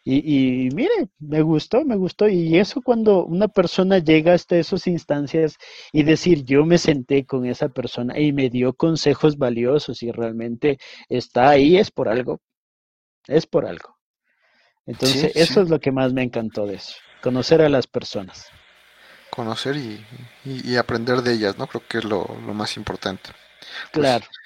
[0.03, 2.27] Y, y, mire, me gustó, me gustó.
[2.27, 5.57] Y eso cuando una persona llega hasta esas instancias
[5.91, 10.79] y decir, yo me senté con esa persona y me dio consejos valiosos y realmente
[11.07, 12.39] está ahí, es por algo.
[13.27, 13.97] Es por algo.
[14.85, 15.59] Entonces, sí, eso sí.
[15.61, 18.47] es lo que más me encantó de eso, conocer a las personas.
[19.29, 20.05] Conocer y,
[20.43, 21.67] y, y aprender de ellas, ¿no?
[21.67, 23.31] Creo que es lo, lo más importante.
[23.91, 24.25] Claro.
[24.25, 24.41] Pues,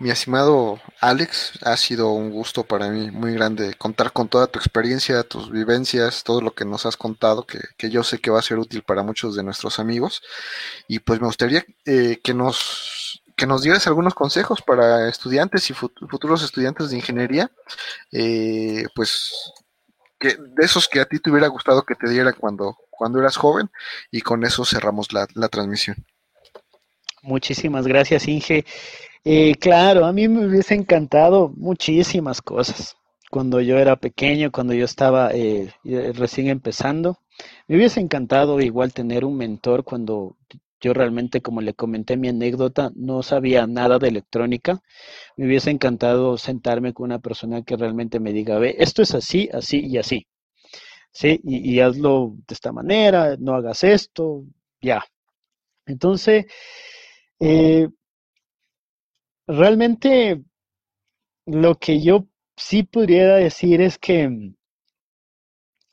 [0.00, 4.60] mi estimado Alex, ha sido un gusto para mí muy grande contar con toda tu
[4.60, 8.38] experiencia, tus vivencias, todo lo que nos has contado, que, que yo sé que va
[8.38, 10.22] a ser útil para muchos de nuestros amigos.
[10.86, 13.07] Y pues me gustaría eh, que nos
[13.38, 17.50] que nos dieras algunos consejos para estudiantes y futuros estudiantes de ingeniería,
[18.12, 19.52] eh, pues
[20.18, 23.36] que, de esos que a ti te hubiera gustado que te diera cuando, cuando eras
[23.36, 23.70] joven
[24.10, 25.96] y con eso cerramos la, transmisión.
[27.22, 28.66] Muchísimas gracias, Inge.
[29.24, 32.96] Eh, claro, a mí me hubiese encantado muchísimas cosas
[33.30, 37.18] cuando yo era pequeño, cuando yo estaba eh, recién empezando.
[37.68, 40.36] Me hubiese encantado igual tener un mentor cuando
[40.80, 44.80] yo realmente, como le comenté mi anécdota, no sabía nada de electrónica.
[45.36, 49.48] Me hubiese encantado sentarme con una persona que realmente me diga, ve, esto es así,
[49.52, 50.26] así y así.
[51.12, 51.40] ¿Sí?
[51.44, 54.44] Y, hazlo de esta manera, no hagas esto,
[54.80, 55.04] ya.
[55.86, 56.46] Entonces,
[57.40, 57.88] eh,
[59.46, 60.42] realmente
[61.46, 62.26] lo que yo
[62.56, 64.52] sí pudiera decir es que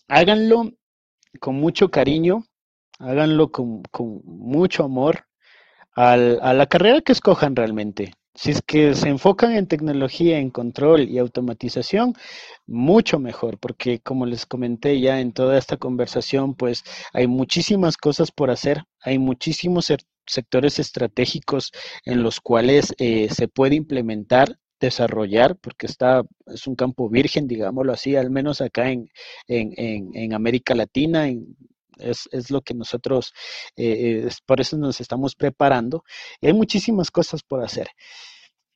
[0.07, 0.71] háganlo
[1.39, 2.45] con mucho cariño,
[2.99, 3.83] háganlo con,
[4.25, 5.25] mucho amor
[5.95, 8.13] a la carrera que escojan realmente.
[8.35, 12.15] Si es que se enfocan en tecnología, en control y automatización,
[12.67, 18.31] mucho mejor, porque como les comenté ya en toda esta conversación, pues hay muchísimas cosas
[18.31, 19.91] por hacer, hay muchísimos
[20.27, 21.71] sectores estratégicos
[22.03, 27.93] en los cuales eh, se puede implementar desarrollar, porque está, es un campo virgen, digámoslo
[27.93, 29.09] así, al menos acá en,
[29.47, 31.29] en, América Latina,
[31.99, 33.33] es, es, lo que nosotros,
[33.75, 36.03] eh, por eso nos estamos preparando.
[36.41, 37.87] hay muchísimas cosas por hacer.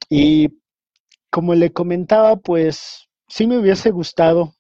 [0.10, 0.50] Y
[1.30, 4.54] como le comentaba, pues sí me hubiese gustado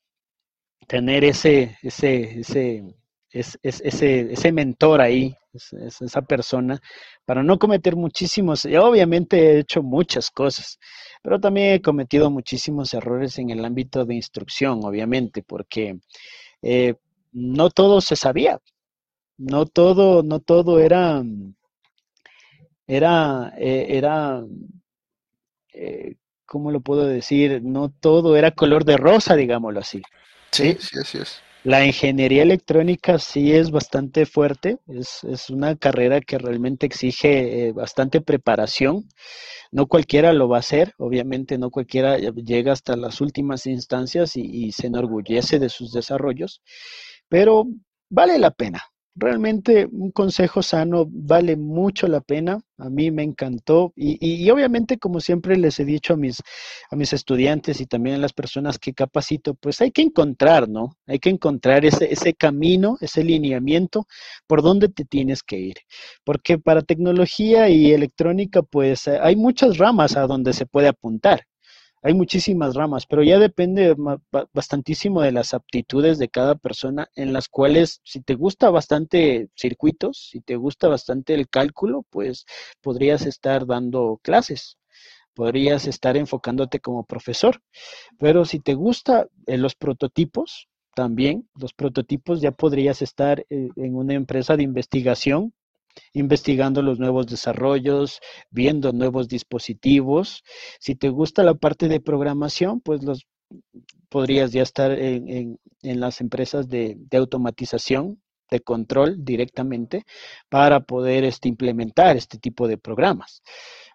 [0.88, 2.84] tener ese, ese, ese,
[3.32, 6.80] ese, ese mentor ahí, esa persona,
[7.26, 10.80] para no cometer muchísimos, y obviamente he hecho muchas cosas,
[11.22, 16.00] pero también he cometido muchísimos errores en el ámbito de instrucción, obviamente, porque
[16.62, 16.96] eh,
[17.32, 18.60] no todo se sabía,
[19.38, 21.24] no todo, no todo era,
[22.88, 24.44] era, eh, era,
[25.74, 26.16] eh,
[26.46, 27.62] ¿cómo lo puedo decir?
[27.64, 30.02] No todo era color de rosa, digámoslo así.
[30.52, 31.42] Sí, sí, así es.
[31.64, 38.22] La ingeniería electrónica sí es bastante fuerte, es, es una carrera que realmente exige bastante
[38.22, 39.10] preparación.
[39.72, 44.72] No cualquiera lo va a hacer, obviamente no cualquiera llega hasta las últimas instancias y,
[44.72, 46.62] se enorgullece de sus desarrollos,
[47.30, 47.66] pero
[48.10, 48.82] vale la pena.
[49.16, 52.58] Realmente un consejo sano vale mucho la pena.
[52.78, 56.42] A mí me encantó y, obviamente como siempre les he dicho a mis,
[56.90, 60.96] a mis estudiantes y también a las personas que capacito, pues hay que encontrar, ¿no?
[61.06, 64.06] Hay que encontrar ese, ese camino, ese lineamiento
[64.48, 65.76] por donde te tienes que ir.
[66.24, 71.49] Porque para tecnología y electrónica, pues hay muchas ramas a donde se puede apuntar
[72.02, 73.96] hay muchísimas ramas, pero ya depende
[74.54, 80.30] bastantísimo de las aptitudes de cada persona, en las cuales si te gusta bastante circuitos,
[80.32, 82.46] si te gusta bastante el cálculo, pues
[82.82, 84.78] podrías estar dando clases,
[85.34, 87.62] podrías estar enfocándote como profesor,
[88.18, 93.96] pero si te gusta eh, los prototipos, también los prototipos ya podrías estar eh, en
[93.96, 95.54] una empresa de investigación
[96.14, 98.20] investigando los nuevos desarrollos,
[98.50, 100.44] viendo nuevos dispositivos.
[100.80, 103.28] Si te gusta la parte de programación, pues los
[104.10, 110.04] podrías ya estar en, las empresas de, automatización, de control directamente,
[110.50, 113.42] para poder este, implementar este tipo de programas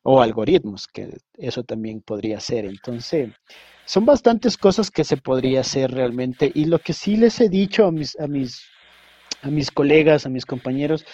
[0.02, 2.66] o algoritmos, que eso también podría ser.
[2.66, 3.30] Entonces,
[3.86, 6.50] son bastantes cosas que se podría hacer realmente.
[6.54, 8.62] Y lo que sí les he dicho a mis, a mis,
[9.42, 11.04] a mis colegas, a mis compañeros,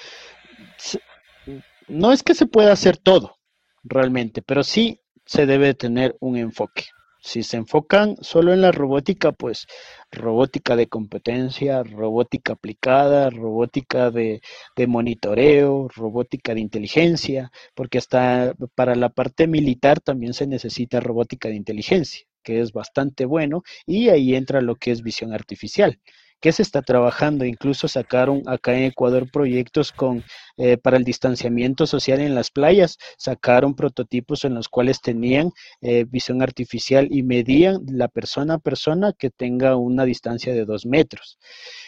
[1.88, 3.36] no es que se pueda hacer todo
[3.82, 6.84] realmente, pero sí se debe tener un enfoque.
[7.22, 9.66] Si se enfocan solo en la robótica, pues
[10.10, 14.40] robótica de competencia, robótica aplicada, robótica de,
[14.88, 21.56] monitoreo, robótica de inteligencia, porque hasta para la parte militar también se necesita robótica de
[21.56, 26.00] inteligencia, que es bastante bueno, y ahí entra lo que es visión artificial
[26.40, 27.44] que se está trabajando.
[27.44, 30.24] Incluso sacaron acá en Ecuador proyectos con
[30.56, 32.98] eh, para el distanciamiento social en las playas.
[33.16, 39.12] Sacaron prototipos en los cuales tenían eh, visión artificial y medían la persona a persona
[39.12, 41.38] que tenga una distancia de dos metros.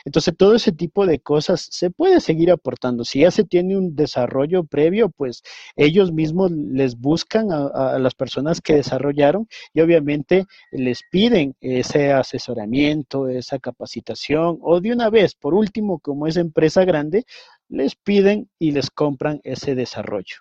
[0.04, 3.04] Entonces, todo ese tipo de cosas se puede seguir aportando.
[3.04, 5.42] Si ya se tiene un desarrollo previo, pues
[5.76, 12.12] ellos mismos les buscan a, a las personas que desarrollaron y obviamente les piden ese
[12.12, 17.24] asesoramiento, esa capacitación o de una vez, por último, como es empresa grande,
[17.68, 20.36] les piden y les compran ese desarrollo.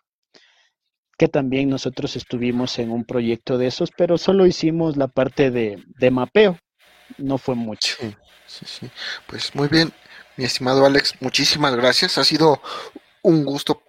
[1.18, 6.12] Que también nosotros estuvimos en un proyecto de esos, pero solo hicimos la parte de,
[6.12, 6.58] mapeo,
[7.18, 7.96] no fue mucho.
[8.48, 8.90] Sí, sí,
[9.28, 9.92] Pues muy bien,
[10.38, 12.18] mi estimado Alex, muchísimas gracias.
[12.18, 12.62] Ha sido
[13.22, 13.84] un gusto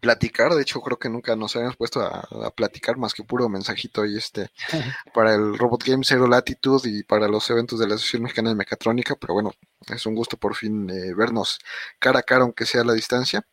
[0.00, 0.52] platicar.
[0.54, 4.16] De hecho, creo que nunca nos habíamos puesto a, platicar más que puro mensajito ahí
[4.16, 4.50] este
[5.14, 8.56] para el Robot Game Zero Latitude y para los eventos de la Asociación Mexicana de
[8.56, 9.14] Mecatrónica.
[9.16, 9.52] Pero bueno,
[9.88, 11.58] es un gusto por fin eh, vernos
[11.98, 13.46] cara a cara, aunque sea a la distancia.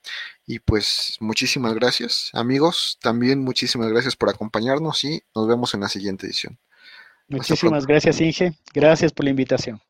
[0.45, 2.97] Y pues muchísimas gracias, amigos.
[3.01, 6.57] También muchísimas gracias por acompañarnos y nos vemos en la siguiente edición.
[7.27, 8.53] Muchísimas gracias, Inge.
[8.73, 9.81] Gracias por la invitación.